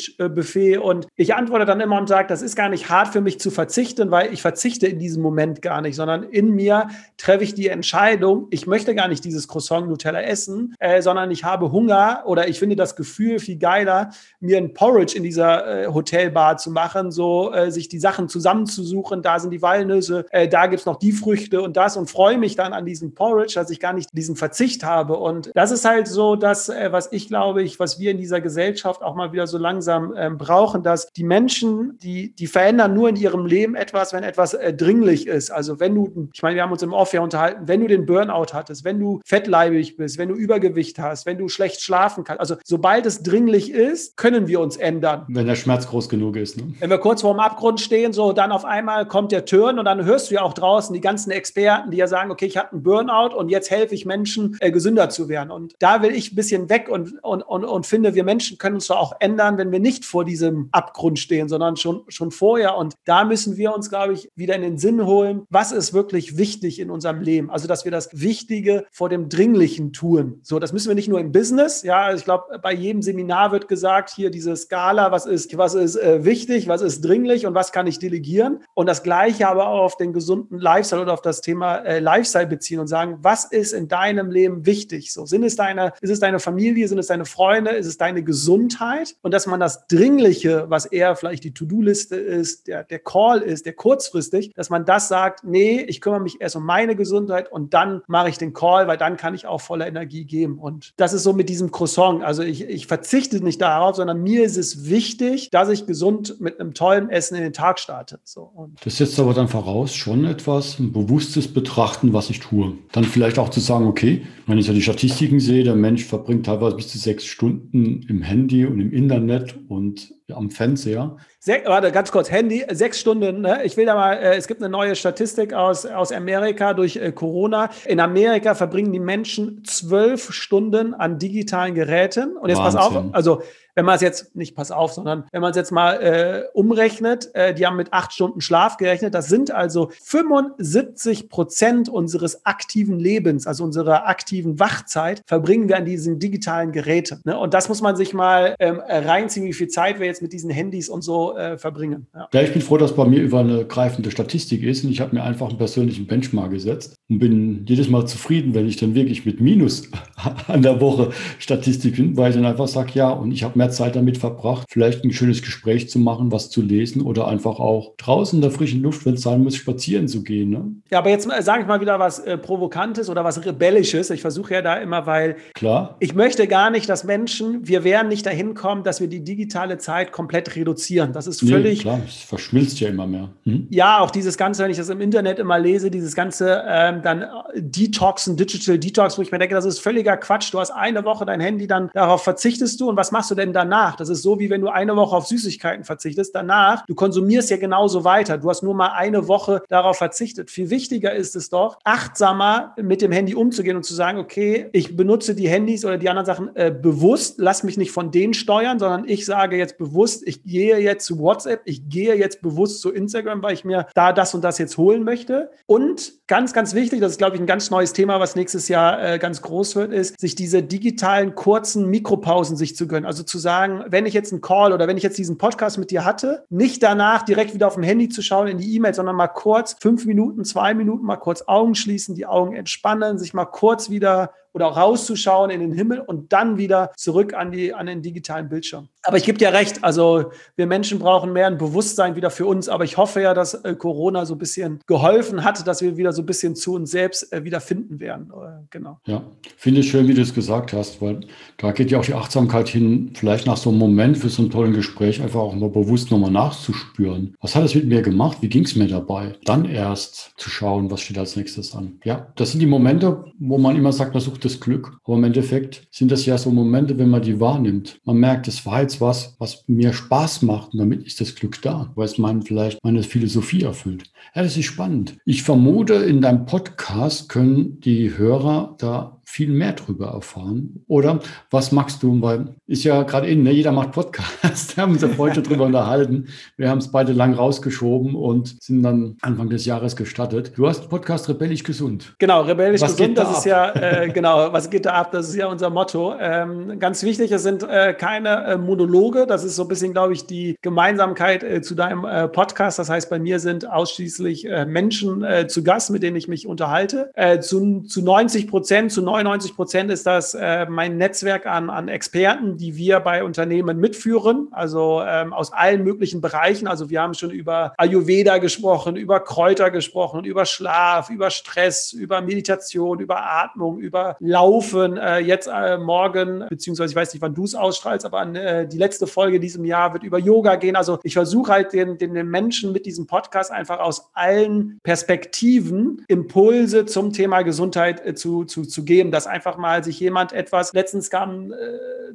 Und 0.77 1.07
ich 1.15 1.35
antworte 1.35 1.65
dann 1.65 1.79
immer 1.79 1.97
und 1.97 2.07
sage, 2.07 2.27
das 2.27 2.41
ist 2.41 2.55
gar 2.55 2.69
nicht 2.69 2.89
hart 2.89 3.09
für 3.09 3.21
mich 3.21 3.39
zu 3.39 3.51
verzichten, 3.51 4.11
weil 4.11 4.33
ich 4.33 4.41
verzichte 4.41 4.87
in 4.87 4.99
diesem 4.99 5.21
Moment 5.21 5.61
gar 5.61 5.81
nicht, 5.81 5.95
sondern 5.95 6.23
in 6.23 6.51
mir 6.51 6.87
treffe 7.17 7.43
ich 7.43 7.53
die 7.53 7.67
Entscheidung, 7.67 8.47
ich 8.51 8.67
möchte 8.67 8.95
gar 8.95 9.07
nicht 9.07 9.23
dieses 9.23 9.47
Croissant 9.47 9.87
Nutella 9.87 10.21
essen, 10.21 10.75
äh, 10.79 11.01
sondern 11.01 11.31
ich 11.31 11.43
habe 11.43 11.71
Hunger 11.71 12.23
oder 12.25 12.47
ich 12.47 12.59
finde 12.59 12.75
das 12.75 12.95
Gefühl 12.95 13.39
viel 13.39 13.57
geiler, 13.57 14.11
mir 14.39 14.57
ein 14.57 14.73
Porridge 14.73 15.15
in 15.15 15.23
dieser 15.23 15.85
äh, 15.85 15.87
Hotelbar 15.87 16.57
zu 16.57 16.71
machen, 16.71 17.11
so 17.11 17.53
äh, 17.53 17.71
sich 17.71 17.89
die 17.89 17.99
Sachen 17.99 18.29
zusammenzusuchen, 18.29 19.21
da 19.21 19.39
sind 19.39 19.51
die 19.51 19.61
Walnüsse, 19.61 20.25
äh, 20.31 20.47
da 20.47 20.67
gibt 20.67 20.81
es 20.81 20.85
noch 20.85 20.97
die 20.97 21.11
Früchte 21.11 21.61
und 21.61 21.77
das 21.77 21.97
und 21.97 22.09
freue 22.09 22.37
mich 22.37 22.55
dann 22.55 22.73
an 22.73 22.85
diesem 22.85 23.13
Porridge, 23.13 23.53
dass 23.55 23.69
ich 23.69 23.79
gar 23.79 23.93
nicht 23.93 24.09
diesen 24.13 24.35
Verzicht 24.35 24.83
habe. 24.83 25.17
Und 25.17 25.51
das 25.55 25.71
ist 25.71 25.85
halt 25.85 26.07
so 26.07 26.35
das, 26.35 26.69
äh, 26.69 26.91
was 26.91 27.11
ich 27.11 27.27
glaube, 27.27 27.63
ich, 27.63 27.79
was 27.79 27.99
wir 27.99 28.11
in 28.11 28.17
dieser 28.17 28.41
Gesellschaft 28.41 29.03
auch 29.03 29.15
mal 29.15 29.31
wieder 29.31 29.47
so 29.47 29.57
langsam 29.57 30.13
ähm, 30.17 30.37
brauchen, 30.37 30.83
dass 30.83 31.11
die 31.13 31.23
Menschen, 31.23 31.97
die, 31.99 32.33
die 32.35 32.47
verändern 32.47 32.93
nur 32.93 33.09
in 33.09 33.15
ihrem 33.15 33.45
Leben 33.45 33.75
etwas, 33.75 34.13
wenn 34.13 34.23
etwas 34.23 34.53
äh, 34.53 34.73
dringlich 34.73 35.27
ist. 35.27 35.51
Also 35.51 35.79
wenn 35.79 35.95
du, 35.95 36.29
ich 36.33 36.41
meine, 36.41 36.55
wir 36.55 36.63
haben 36.63 36.71
uns 36.71 36.81
im 36.81 36.93
Off 36.93 37.13
ja 37.13 37.21
unterhalten, 37.21 37.67
wenn 37.67 37.81
du 37.81 37.87
den 37.87 38.05
Burnout 38.05 38.53
hattest, 38.53 38.83
wenn 38.83 38.99
du 38.99 39.21
fettleibig 39.25 39.97
bist, 39.97 40.17
wenn 40.17 40.29
du 40.29 40.35
Übergewicht 40.35 40.99
hast, 40.99 41.25
wenn 41.25 41.37
du 41.37 41.49
schlecht 41.49 41.81
schlafen 41.81 42.23
kannst, 42.23 42.39
also 42.39 42.55
sobald 42.65 43.05
es 43.05 43.23
dringlich 43.23 43.71
ist, 43.71 44.17
können 44.17 44.47
wir 44.47 44.59
uns 44.59 44.77
ändern. 44.77 45.25
Wenn 45.27 45.47
der 45.47 45.55
Schmerz 45.55 45.87
groß 45.87 46.09
genug 46.09 46.35
ist. 46.35 46.57
Ne? 46.57 46.73
Wenn 46.79 46.89
wir 46.89 46.97
kurz 46.97 47.21
vor 47.21 47.33
dem 47.33 47.39
Abgrund 47.39 47.79
stehen, 47.79 48.13
so 48.13 48.33
dann 48.33 48.51
auf 48.51 48.65
einmal 48.65 49.07
kommt 49.07 49.31
der 49.31 49.45
Turn 49.45 49.79
und 49.79 49.85
dann 49.85 50.03
hörst 50.05 50.29
du 50.29 50.35
ja 50.35 50.41
auch 50.41 50.53
draußen 50.53 50.93
die 50.93 51.01
ganzen 51.01 51.31
Experten, 51.31 51.91
die 51.91 51.97
ja 51.97 52.07
sagen, 52.07 52.31
okay, 52.31 52.45
ich 52.45 52.57
hatte 52.57 52.73
einen 52.73 52.83
Burnout 52.83 53.35
und 53.35 53.49
jetzt 53.49 53.71
helfe 53.71 53.95
ich 53.95 54.05
Menschen, 54.05 54.57
äh, 54.59 54.71
gesünder 54.71 55.09
zu 55.09 55.29
werden. 55.29 55.51
Und 55.51 55.75
da 55.79 56.01
will 56.01 56.11
ich 56.11 56.31
ein 56.31 56.35
bisschen 56.35 56.69
weg 56.69 56.89
und, 56.89 57.23
und, 57.23 57.41
und, 57.41 57.65
und 57.65 57.85
finde, 57.85 58.15
wir 58.15 58.23
Menschen 58.23 58.57
können 58.57 58.75
uns 58.75 58.87
doch 58.87 58.97
auch 58.97 59.13
ändern, 59.19 59.57
wenn 59.57 59.71
wir 59.71 59.79
nicht 59.79 60.05
vor 60.07 60.25
diesem 60.25 60.69
Abgrund 60.71 61.19
stehen, 61.19 61.49
sondern 61.49 61.75
schon, 61.75 62.03
schon 62.07 62.31
vorher. 62.31 62.77
Und 62.77 62.95
da 63.05 63.25
müssen 63.25 63.57
wir 63.57 63.73
uns, 63.73 63.89
glaube 63.89 64.13
ich, 64.13 64.29
wieder 64.35 64.55
in 64.55 64.61
den 64.61 64.77
Sinn 64.77 65.05
holen, 65.05 65.43
was 65.49 65.71
ist 65.71 65.93
wirklich 65.93 66.37
wichtig 66.37 66.79
in 66.79 66.89
unserem 66.89 67.21
Leben. 67.21 67.49
Also, 67.49 67.67
dass 67.67 67.85
wir 67.85 67.91
das 67.91 68.09
Wichtige 68.13 68.85
vor 68.91 69.09
dem 69.09 69.29
Dringlichen 69.29 69.93
tun. 69.93 70.39
So, 70.43 70.59
das 70.59 70.73
müssen 70.73 70.87
wir 70.87 70.95
nicht 70.95 71.09
nur 71.09 71.19
im 71.19 71.31
Business. 71.31 71.83
Ja, 71.83 72.13
ich 72.13 72.23
glaube, 72.23 72.59
bei 72.59 72.73
jedem 72.73 73.01
Seminar 73.01 73.51
wird 73.51 73.67
gesagt, 73.67 74.09
hier 74.09 74.31
diese 74.31 74.55
Skala, 74.55 75.11
was 75.11 75.25
ist, 75.25 75.57
was 75.57 75.73
ist 75.73 75.95
äh, 75.95 76.23
wichtig, 76.25 76.67
was 76.67 76.81
ist 76.81 77.01
dringlich 77.01 77.45
und 77.45 77.53
was 77.53 77.71
kann 77.71 77.87
ich 77.87 77.99
delegieren. 77.99 78.63
Und 78.73 78.87
das 78.87 79.03
Gleiche 79.03 79.47
aber 79.47 79.67
auch 79.67 79.81
auf 79.81 79.97
den 79.97 80.13
gesunden 80.13 80.59
Lifestyle 80.59 81.01
oder 81.01 81.13
auf 81.13 81.21
das 81.21 81.41
Thema 81.41 81.77
äh, 81.77 81.99
Lifestyle 81.99 82.47
beziehen 82.47 82.79
und 82.79 82.87
sagen, 82.87 83.17
was 83.21 83.45
ist 83.45 83.73
in 83.73 83.87
deinem 83.87 84.31
Leben 84.31 84.65
wichtig? 84.65 85.13
So, 85.13 85.25
sind 85.25 85.43
es 85.43 85.55
deine, 85.55 85.93
ist 86.01 86.09
es 86.09 86.19
deine 86.19 86.39
Familie, 86.39 86.87
sind 86.87 86.99
es 86.99 87.07
deine 87.07 87.25
Freunde, 87.25 87.71
ist 87.71 87.87
es 87.87 87.97
deine 87.97 88.23
Gesundheit? 88.23 89.15
Und 89.21 89.33
dass 89.33 89.47
man 89.47 89.59
das 89.59 89.87
Dringliche, 89.97 90.65
was 90.69 90.85
eher 90.85 91.15
vielleicht 91.15 91.43
die 91.43 91.53
To-Do-Liste 91.53 92.15
ist, 92.15 92.67
der, 92.67 92.83
der 92.83 92.99
Call 92.99 93.41
ist, 93.41 93.65
der 93.65 93.73
kurzfristig, 93.73 94.53
dass 94.53 94.69
man 94.69 94.85
das 94.85 95.07
sagt, 95.07 95.43
nee, 95.43 95.81
ich 95.81 96.01
kümmere 96.01 96.19
mich 96.19 96.39
erst 96.39 96.55
um 96.55 96.65
meine 96.65 96.95
Gesundheit 96.95 97.51
und 97.51 97.73
dann 97.73 98.01
mache 98.07 98.29
ich 98.29 98.37
den 98.37 98.53
Call, 98.53 98.87
weil 98.87 98.97
dann 98.97 99.17
kann 99.17 99.33
ich 99.33 99.47
auch 99.47 99.61
voller 99.61 99.87
Energie 99.87 100.25
geben. 100.25 100.59
Und 100.59 100.93
das 100.97 101.13
ist 101.13 101.23
so 101.23 101.33
mit 101.33 101.49
diesem 101.49 101.71
Croissant. 101.71 102.23
Also 102.23 102.43
ich, 102.43 102.63
ich 102.65 102.85
verzichte 102.85 103.43
nicht 103.43 103.59
darauf, 103.59 103.95
sondern 103.95 104.21
mir 104.21 104.43
ist 104.43 104.57
es 104.57 104.87
wichtig, 104.87 105.49
dass 105.49 105.69
ich 105.69 105.87
gesund 105.87 106.39
mit 106.39 106.59
einem 106.59 106.73
tollen 106.73 107.09
Essen 107.09 107.35
in 107.35 107.41
den 107.41 107.53
Tag 107.53 107.79
starte. 107.79 108.19
So, 108.23 108.69
das 108.83 108.97
setzt 108.97 109.19
aber 109.19 109.33
dann 109.33 109.47
voraus 109.47 109.95
schon 109.95 110.25
etwas, 110.25 110.77
ein 110.77 110.91
bewusstes 110.91 111.51
Betrachten, 111.51 112.13
was 112.13 112.29
ich 112.29 112.39
tue. 112.39 112.73
Dann 112.91 113.03
vielleicht 113.03 113.39
auch 113.39 113.49
zu 113.49 113.59
sagen, 113.59 113.87
okay, 113.87 114.27
wenn 114.45 114.59
ich 114.59 114.67
ja 114.67 114.73
die 114.73 114.81
Statistiken 114.81 115.39
sehe, 115.39 115.63
der 115.63 115.75
Mensch 115.75 116.05
verbringt 116.05 116.45
teilweise 116.45 116.75
bis 116.75 116.89
zu 116.89 116.97
sechs 116.97 117.25
Stunden 117.25 118.05
im 118.07 118.21
Handy 118.21 118.65
und 118.65 118.79
im 118.79 118.93
Internet 118.93 119.57
und 119.67 119.86
Und 119.87 120.16
am 120.35 120.49
Fernseher. 120.49 121.17
Sech, 121.39 121.63
warte, 121.65 121.91
ganz 121.91 122.11
kurz, 122.11 122.29
Handy, 122.29 122.65
sechs 122.71 122.99
Stunden. 122.99 123.41
Ne? 123.41 123.63
Ich 123.63 123.77
will 123.77 123.85
da 123.85 123.95
mal, 123.95 124.13
äh, 124.13 124.35
es 124.35 124.47
gibt 124.47 124.61
eine 124.61 124.69
neue 124.69 124.95
Statistik 124.95 125.53
aus, 125.53 125.85
aus 125.85 126.11
Amerika 126.11 126.73
durch 126.73 126.97
äh, 126.97 127.11
Corona. 127.13 127.69
In 127.85 127.99
Amerika 127.99 128.53
verbringen 128.53 128.91
die 128.91 128.99
Menschen 128.99 129.63
zwölf 129.63 130.33
Stunden 130.33 130.93
an 130.93 131.19
digitalen 131.19 131.75
Geräten. 131.75 132.35
Und 132.35 132.49
jetzt 132.49 132.59
Wahnsinn. 132.59 132.79
pass 132.79 132.95
auf, 132.95 133.03
also 133.13 133.41
wenn 133.77 133.85
man 133.85 133.93
es 133.93 134.01
jetzt, 134.01 134.35
nicht 134.35 134.55
pass 134.55 134.71
auf, 134.71 134.91
sondern 134.91 135.25
wenn 135.31 135.39
man 135.39 135.51
es 135.51 135.55
jetzt 135.55 135.71
mal 135.71 136.01
äh, 136.01 136.45
umrechnet, 136.53 137.29
äh, 137.35 137.53
die 137.53 137.67
haben 137.67 137.77
mit 137.77 137.93
acht 137.93 138.11
Stunden 138.11 138.41
Schlaf 138.41 138.77
gerechnet, 138.77 139.13
das 139.13 139.27
sind 139.27 139.51
also 139.51 139.91
75 140.01 141.29
Prozent 141.29 141.87
unseres 141.87 142.43
aktiven 142.43 142.99
Lebens, 142.99 143.45
also 143.45 143.63
unserer 143.63 144.07
aktiven 144.07 144.59
Wachzeit, 144.59 145.21
verbringen 145.27 145.69
wir 145.69 145.77
an 145.77 145.85
diesen 145.85 146.17
digitalen 146.17 146.71
Geräten. 146.71 147.21
Ne? 147.23 147.37
Und 147.37 147.53
das 147.53 147.69
muss 147.69 147.83
man 147.83 147.95
sich 147.95 148.15
mal 148.15 148.55
ähm, 148.57 148.81
reinziehen, 148.83 149.45
wie 149.45 149.53
viel 149.53 149.67
Zeit 149.67 149.99
wir 149.99 150.07
jetzt 150.07 150.16
mit 150.21 150.33
diesen 150.33 150.49
Handys 150.49 150.89
und 150.89 151.03
so 151.03 151.37
äh, 151.37 151.57
verbringen. 151.57 152.07
Ja. 152.15 152.27
ja, 152.33 152.41
ich 152.41 152.53
bin 152.53 152.61
froh, 152.61 152.77
dass 152.77 152.95
bei 152.95 153.05
mir 153.05 153.21
über 153.21 153.39
eine 153.39 153.65
greifende 153.65 154.09
Statistik 154.09 154.63
ist 154.63 154.83
und 154.83 154.91
ich 154.91 155.01
habe 155.01 155.15
mir 155.15 155.23
einfach 155.23 155.49
einen 155.49 155.57
persönlichen 155.57 156.07
Benchmark 156.07 156.51
gesetzt 156.51 156.95
und 157.09 157.19
bin 157.19 157.65
jedes 157.67 157.89
Mal 157.89 158.07
zufrieden, 158.07 158.55
wenn 158.55 158.67
ich 158.67 158.77
dann 158.77 158.95
wirklich 158.95 159.25
mit 159.25 159.39
Minus 159.39 159.89
an 160.47 160.63
der 160.63 160.81
Woche 160.81 161.11
Statistik 161.37 161.97
bin, 161.97 162.17
weil 162.17 162.31
ich 162.31 162.35
dann 162.35 162.45
einfach 162.45 162.67
sage, 162.67 162.91
ja, 162.95 163.09
und 163.09 163.31
ich 163.31 163.43
habe 163.43 163.57
mehr 163.57 163.67
mehr 163.67 163.71
Zeit 163.71 163.95
damit 163.95 164.17
verbracht, 164.17 164.67
vielleicht 164.69 165.03
ein 165.03 165.11
schönes 165.11 165.41
Gespräch 165.41 165.89
zu 165.89 165.99
machen, 165.99 166.31
was 166.31 166.49
zu 166.49 166.61
lesen 166.61 167.01
oder 167.01 167.27
einfach 167.27 167.59
auch 167.59 167.95
draußen 167.97 168.37
in 168.37 168.41
der 168.41 168.51
frischen 168.51 168.81
Luft, 168.81 169.05
wenn 169.05 169.15
es 169.15 169.21
sein 169.21 169.43
muss, 169.43 169.55
spazieren 169.55 170.07
zu 170.07 170.23
gehen. 170.23 170.49
Ne? 170.49 170.65
Ja, 170.89 170.99
aber 170.99 171.09
jetzt 171.09 171.27
sage 171.41 171.61
ich 171.61 171.67
mal 171.67 171.81
wieder 171.81 171.99
was 171.99 172.19
äh, 172.19 172.37
Provokantes 172.37 173.09
oder 173.09 173.23
was 173.23 173.45
Rebellisches. 173.45 174.09
Ich 174.09 174.21
versuche 174.21 174.53
ja 174.53 174.61
da 174.61 174.75
immer, 174.75 175.05
weil 175.05 175.35
Klar. 175.53 175.97
ich 175.99 176.15
möchte 176.15 176.47
gar 176.47 176.69
nicht, 176.69 176.87
dass 176.87 177.03
Menschen, 177.03 177.67
wir 177.67 177.83
werden 177.83 178.07
nicht 178.07 178.25
dahin 178.25 178.53
kommen, 178.53 178.83
dass 178.83 179.01
wir 179.01 179.07
die 179.07 179.23
digitale 179.23 179.77
Zeit 179.77 180.06
komplett 180.11 180.55
reduzieren. 180.55 181.13
Das 181.13 181.27
ist 181.27 181.39
völlig. 181.39 181.79
Nee, 181.79 181.83
klar, 181.83 182.01
es 182.05 182.23
verschmilzt 182.23 182.79
ja 182.79 182.89
immer 182.89 183.07
mehr. 183.07 183.29
Hm? 183.43 183.67
Ja, 183.69 183.99
auch 183.99 184.11
dieses 184.11 184.37
Ganze, 184.37 184.63
wenn 184.63 184.71
ich 184.71 184.77
das 184.77 184.89
im 184.89 185.01
Internet 185.01 185.39
immer 185.39 185.59
lese, 185.59 185.91
dieses 185.91 186.15
ganze 186.15 186.63
ähm, 186.67 187.01
dann 187.01 187.21
äh, 187.21 187.27
Detoxen, 187.55 188.37
Digital 188.37 188.77
Detox, 188.77 189.17
wo 189.17 189.21
ich 189.21 189.31
mir 189.31 189.39
denke, 189.39 189.55
das 189.55 189.65
ist 189.65 189.79
völliger 189.79 190.17
Quatsch. 190.17 190.53
Du 190.53 190.59
hast 190.59 190.71
eine 190.71 191.03
Woche 191.05 191.25
dein 191.25 191.39
Handy, 191.39 191.67
dann 191.67 191.89
darauf 191.93 192.23
verzichtest 192.23 192.79
du 192.79 192.89
und 192.89 192.97
was 192.97 193.11
machst 193.11 193.31
du 193.31 193.35
denn 193.35 193.53
danach. 193.53 193.95
Das 193.95 194.09
ist 194.09 194.21
so, 194.21 194.39
wie 194.39 194.49
wenn 194.49 194.61
du 194.61 194.69
eine 194.69 194.95
Woche 194.95 195.15
auf 195.15 195.27
Süßigkeiten 195.27 195.83
verzichtest. 195.83 196.33
Danach, 196.35 196.85
du 196.85 196.95
konsumierst 196.95 197.49
ja 197.49 197.57
genauso 197.57 198.03
weiter. 198.03 198.37
Du 198.37 198.49
hast 198.49 198.63
nur 198.63 198.73
mal 198.73 198.89
eine 198.89 199.27
Woche 199.27 199.63
darauf 199.69 199.97
verzichtet. 199.97 200.51
Viel 200.51 200.69
wichtiger 200.69 201.13
ist 201.13 201.35
es 201.35 201.49
doch, 201.49 201.79
achtsamer 201.83 202.75
mit 202.81 203.01
dem 203.01 203.11
Handy 203.11 203.35
umzugehen 203.35 203.77
und 203.77 203.83
zu 203.83 203.93
sagen, 203.93 204.19
okay, 204.19 204.69
ich 204.73 204.95
benutze 204.95 205.35
die 205.35 205.47
Handys 205.47 205.85
oder 205.85 205.97
die 205.97 206.09
anderen 206.09 206.25
Sachen 206.25 206.55
äh, 206.55 206.71
bewusst, 206.71 207.35
lass 207.37 207.63
mich 207.63 207.77
nicht 207.77 207.91
von 207.91 208.11
denen 208.11 208.33
steuern, 208.33 208.79
sondern 208.79 209.07
ich 209.07 209.25
sage 209.25 209.57
jetzt 209.57 209.77
bewusst, 209.77 209.96
ich 210.25 210.43
gehe 210.43 210.77
jetzt 210.77 211.05
zu 211.05 211.19
WhatsApp, 211.19 211.61
ich 211.65 211.89
gehe 211.89 212.15
jetzt 212.15 212.41
bewusst 212.41 212.81
zu 212.81 212.91
Instagram, 212.91 213.41
weil 213.41 213.53
ich 213.53 213.65
mir 213.65 213.87
da 213.93 214.13
das 214.13 214.33
und 214.33 214.43
das 214.43 214.57
jetzt 214.57 214.77
holen 214.77 215.03
möchte. 215.03 215.51
Und 215.65 216.13
ganz, 216.27 216.53
ganz 216.53 216.73
wichtig, 216.73 217.01
das 217.01 217.13
ist, 217.13 217.17
glaube 217.17 217.35
ich, 217.35 217.41
ein 217.41 217.47
ganz 217.47 217.69
neues 217.69 217.93
Thema, 217.93 218.19
was 218.19 218.35
nächstes 218.35 218.67
Jahr 218.67 219.03
äh, 219.03 219.19
ganz 219.19 219.41
groß 219.41 219.75
wird, 219.75 219.93
ist, 219.93 220.19
sich 220.19 220.35
diese 220.35 220.63
digitalen 220.63 221.35
kurzen 221.35 221.89
Mikropausen 221.89 222.57
sich 222.57 222.75
zu 222.75 222.87
gönnen. 222.87 223.05
Also 223.05 223.23
zu 223.23 223.37
sagen, 223.37 223.83
wenn 223.87 224.05
ich 224.05 224.13
jetzt 224.13 224.31
einen 224.31 224.41
Call 224.41 224.73
oder 224.73 224.87
wenn 224.87 224.97
ich 224.97 225.03
jetzt 225.03 225.17
diesen 225.17 225.37
Podcast 225.37 225.77
mit 225.77 225.91
dir 225.91 226.05
hatte, 226.05 226.45
nicht 226.49 226.83
danach 226.83 227.23
direkt 227.23 227.53
wieder 227.53 227.67
auf 227.67 227.75
dem 227.75 227.83
Handy 227.83 228.09
zu 228.09 228.21
schauen 228.21 228.47
in 228.47 228.57
die 228.57 228.75
E-Mail, 228.75 228.93
sondern 228.93 229.15
mal 229.15 229.27
kurz 229.27 229.75
fünf 229.79 230.05
Minuten, 230.05 230.45
zwei 230.45 230.73
Minuten 230.73 231.05
mal 231.05 231.17
kurz 231.17 231.43
Augen 231.47 231.75
schließen, 231.75 232.15
die 232.15 232.25
Augen 232.25 232.55
entspannen, 232.55 233.17
sich 233.17 233.33
mal 233.33 233.45
kurz 233.45 233.89
wieder 233.89 234.31
oder 234.57 234.65
rauszuschauen 234.65 235.51
in 235.51 235.59
den 235.59 235.71
Himmel 235.71 235.99
und 235.99 236.33
dann 236.33 236.57
wieder 236.57 236.91
zurück 236.97 237.35
an, 237.35 237.51
die, 237.51 237.75
an 237.75 237.85
den 237.85 238.01
digitalen 238.01 238.49
Bildschirm. 238.49 238.89
Aber 239.03 239.17
ich 239.17 239.23
gebe 239.23 239.37
dir 239.37 239.53
recht, 239.53 239.83
also 239.83 240.31
wir 240.55 240.65
Menschen 240.65 240.97
brauchen 240.97 241.31
mehr 241.31 241.45
ein 241.45 241.59
Bewusstsein 241.59 242.15
wieder 242.15 242.31
für 242.31 242.47
uns. 242.47 242.69
Aber 242.69 242.83
ich 242.83 242.97
hoffe 242.97 243.21
ja, 243.21 243.35
dass 243.35 243.53
äh, 243.53 243.75
Corona 243.75 244.25
so 244.25 244.33
ein 244.33 244.39
bisschen 244.39 244.79
geholfen 244.87 245.43
hat, 245.43 245.65
dass 245.67 245.81
wir 245.83 245.95
wieder 245.95 246.11
so 246.11 246.23
ein 246.23 246.25
bisschen 246.25 246.55
zu 246.55 246.73
uns 246.73 246.89
selbst 246.89 247.31
äh, 247.31 247.43
wieder 247.43 247.61
finden 247.61 247.99
werden. 247.99 248.31
Äh, 248.33 248.65
genau. 248.71 248.99
Ja, 249.05 249.21
finde 249.55 249.81
ich 249.81 249.91
schön, 249.91 250.07
wie 250.07 250.15
du 250.15 250.21
es 250.23 250.33
gesagt 250.33 250.73
hast, 250.73 251.01
weil 251.03 251.21
da 251.57 251.71
geht 251.71 251.91
ja 251.91 251.99
auch 251.99 252.05
die 252.05 252.15
Achtsamkeit 252.15 252.67
hin, 252.67 253.11
vielleicht 253.13 253.45
nach 253.45 253.57
so 253.57 253.69
einem 253.69 253.77
Moment 253.77 254.17
für 254.17 254.29
so 254.29 254.41
ein 254.41 254.49
tolles 254.49 254.75
Gespräch 254.75 255.21
einfach 255.21 255.39
auch 255.39 255.53
mal 255.53 255.69
bewusst 255.69 256.09
nochmal 256.09 256.31
nachzuspüren. 256.31 257.35
Was 257.39 257.55
hat 257.55 257.63
es 257.63 257.75
mit 257.75 257.85
mir 257.85 258.01
gemacht? 258.01 258.39
Wie 258.41 258.49
ging 258.49 258.65
es 258.65 258.75
mir 258.75 258.87
dabei? 258.87 259.35
Dann 259.45 259.65
erst 259.65 260.33
zu 260.37 260.49
schauen, 260.49 260.89
was 260.89 261.01
steht 261.01 261.19
als 261.19 261.35
nächstes 261.35 261.75
an. 261.75 261.99
Ja, 262.03 262.27
das 262.35 262.51
sind 262.51 262.59
die 262.59 262.65
Momente, 262.65 263.23
wo 263.39 263.57
man 263.57 263.75
immer 263.75 263.93
sagt, 263.93 264.13
man 264.13 264.21
sucht 264.21 264.43
das 264.47 264.59
Glück. 264.59 264.99
Aber 265.03 265.17
im 265.17 265.23
Endeffekt 265.23 265.87
sind 265.91 266.11
das 266.11 266.25
ja 266.25 266.37
so 266.37 266.51
Momente, 266.51 266.97
wenn 266.97 267.09
man 267.09 267.21
die 267.21 267.39
wahrnimmt. 267.39 267.99
Man 268.05 268.17
merkt, 268.17 268.47
es 268.47 268.65
war 268.65 268.81
jetzt 268.81 269.01
was, 269.01 269.35
was 269.39 269.63
mir 269.67 269.93
Spaß 269.93 270.41
macht 270.41 270.73
und 270.73 270.79
damit 270.79 271.05
ist 271.05 271.21
das 271.21 271.35
Glück 271.35 271.61
da, 271.61 271.91
weil 271.95 272.05
es 272.05 272.17
mein, 272.17 272.41
vielleicht 272.41 272.83
meine 272.83 273.03
Philosophie 273.03 273.63
erfüllt. 273.63 274.11
Ja, 274.35 274.43
das 274.43 274.57
ist 274.57 274.65
spannend. 274.65 275.17
Ich 275.25 275.43
vermute, 275.43 275.95
in 275.95 276.21
deinem 276.21 276.45
Podcast 276.45 277.29
können 277.29 277.79
die 277.81 278.17
Hörer 278.17 278.75
da 278.77 279.16
viel 279.29 279.49
mehr 279.49 279.73
drüber 279.73 280.07
erfahren. 280.07 280.85
Oder 280.87 281.19
was 281.51 281.73
machst 281.73 282.01
du? 282.01 282.21
Weil 282.21 282.55
ist 282.65 282.85
ja 282.85 283.03
gerade 283.03 283.27
in, 283.27 283.43
ne? 283.43 283.51
jeder 283.51 283.73
macht 283.73 283.91
Podcast. 283.91 284.77
Wir 284.77 284.83
haben 284.83 284.93
uns 284.93 285.01
ja 285.01 285.09
heute 285.17 285.41
drüber 285.43 285.65
unterhalten. 285.65 286.29
Wir 286.55 286.69
haben 286.69 286.77
es 286.77 286.93
beide 286.93 287.11
lang 287.11 287.33
rausgeschoben 287.33 288.15
und 288.15 288.55
sind 288.63 288.83
dann 288.83 289.17
Anfang 289.21 289.49
des 289.49 289.65
Jahres 289.65 289.97
gestartet. 289.97 290.53
Du 290.55 290.65
hast 290.65 290.89
Podcast 290.89 291.27
Rebellisch 291.27 291.65
Gesund. 291.65 292.15
Genau, 292.19 292.41
Rebellisch 292.43 292.79
was 292.79 292.95
Gesund, 292.95 293.17
da 293.17 293.23
das 293.23 293.31
ab? 293.31 293.37
ist 293.37 293.45
ja, 293.45 293.69
äh, 293.75 294.09
genau, 294.09 294.53
was 294.53 294.69
geht 294.69 294.85
da 294.85 294.93
ab? 294.93 295.11
Das 295.11 295.27
ist 295.27 295.35
ja 295.35 295.47
unser 295.47 295.69
Motto. 295.69 296.15
Ähm, 296.17 296.79
ganz 296.79 297.03
wichtig, 297.03 297.29
es 297.33 297.43
sind 297.43 297.63
äh, 297.63 297.93
keine 297.93 298.45
äh, 298.45 298.57
Monologe. 298.57 299.27
Das 299.27 299.43
ist 299.43 299.57
so 299.57 299.63
ein 299.63 299.67
bisschen, 299.67 299.91
glaube 299.91 300.13
ich, 300.13 300.25
die 300.25 300.55
Gemeinsamkeit 300.61 301.43
äh, 301.43 301.61
zu 301.61 301.75
deinem 301.75 302.05
äh, 302.05 302.29
Podcast. 302.29 302.79
Das 302.79 302.89
heißt, 302.89 303.09
bei 303.09 303.19
mir 303.19 303.39
sind 303.41 303.69
ausschließlich 303.69 304.49
äh, 304.49 304.65
Menschen 304.65 305.25
zu 305.49 305.63
Gast, 305.63 305.91
mit 305.91 306.01
denen 306.01 306.15
ich 306.15 306.27
mich 306.27 306.47
unterhalte. 306.47 307.11
zu, 307.41 307.81
zu 307.81 308.01
90 308.01 308.47
Prozent, 308.47 308.91
zu 308.91 309.01
90 309.01 309.16
99 309.23 309.55
Prozent 309.55 309.91
ist 309.91 310.05
das 310.05 310.33
äh, 310.33 310.65
mein 310.69 310.97
Netzwerk 310.97 311.45
an, 311.45 311.69
an 311.69 311.87
Experten, 311.87 312.57
die 312.57 312.75
wir 312.77 312.99
bei 312.99 313.23
Unternehmen 313.23 313.79
mitführen, 313.79 314.47
also 314.51 315.01
ähm, 315.05 315.33
aus 315.33 315.51
allen 315.51 315.83
möglichen 315.83 316.21
Bereichen. 316.21 316.67
Also 316.67 316.89
wir 316.89 317.01
haben 317.01 317.13
schon 317.13 317.31
über 317.31 317.73
Ayurveda 317.77 318.37
gesprochen, 318.37 318.95
über 318.95 319.19
Kräuter 319.19 319.71
gesprochen, 319.71 320.23
über 320.23 320.45
Schlaf, 320.45 321.09
über 321.09 321.29
Stress, 321.29 321.93
über 321.93 322.21
Meditation, 322.21 322.99
über 322.99 323.23
Atmung, 323.23 323.79
über 323.79 324.17
Laufen. 324.19 324.97
Äh, 324.97 325.19
jetzt 325.19 325.49
äh, 325.51 325.77
morgen, 325.77 326.45
beziehungsweise 326.49 326.91
ich 326.91 326.95
weiß 326.95 327.13
nicht, 327.13 327.21
wann 327.21 327.33
du 327.33 327.43
es 327.43 327.55
ausstrahlst, 327.55 328.05
aber 328.05 328.19
an, 328.19 328.35
äh, 328.35 328.67
die 328.67 328.77
letzte 328.77 329.07
Folge 329.07 329.39
diesem 329.39 329.65
Jahr 329.65 329.93
wird 329.93 330.03
über 330.03 330.19
Yoga 330.19 330.55
gehen. 330.55 330.75
Also 330.75 330.99
ich 331.03 331.13
versuche 331.13 331.51
halt 331.51 331.73
den, 331.73 331.97
den, 331.97 332.13
den 332.13 332.27
Menschen 332.27 332.71
mit 332.71 332.85
diesem 332.85 333.07
Podcast 333.07 333.51
einfach 333.51 333.79
aus 333.79 334.09
allen 334.13 334.79
Perspektiven 334.83 336.05
Impulse 336.07 336.85
zum 336.85 337.13
Thema 337.13 337.41
Gesundheit 337.41 338.05
äh, 338.05 338.13
zu, 338.13 338.45
zu, 338.45 338.63
zu 338.63 338.83
geben 338.83 339.06
Problem, 339.07 339.11
dass 339.11 339.27
einfach 339.27 339.57
mal 339.57 339.83
sich 339.83 339.99
jemand 339.99 340.33
etwas, 340.33 340.73
letztens 340.73 341.09
kam 341.09 341.51
äh, 341.51 341.55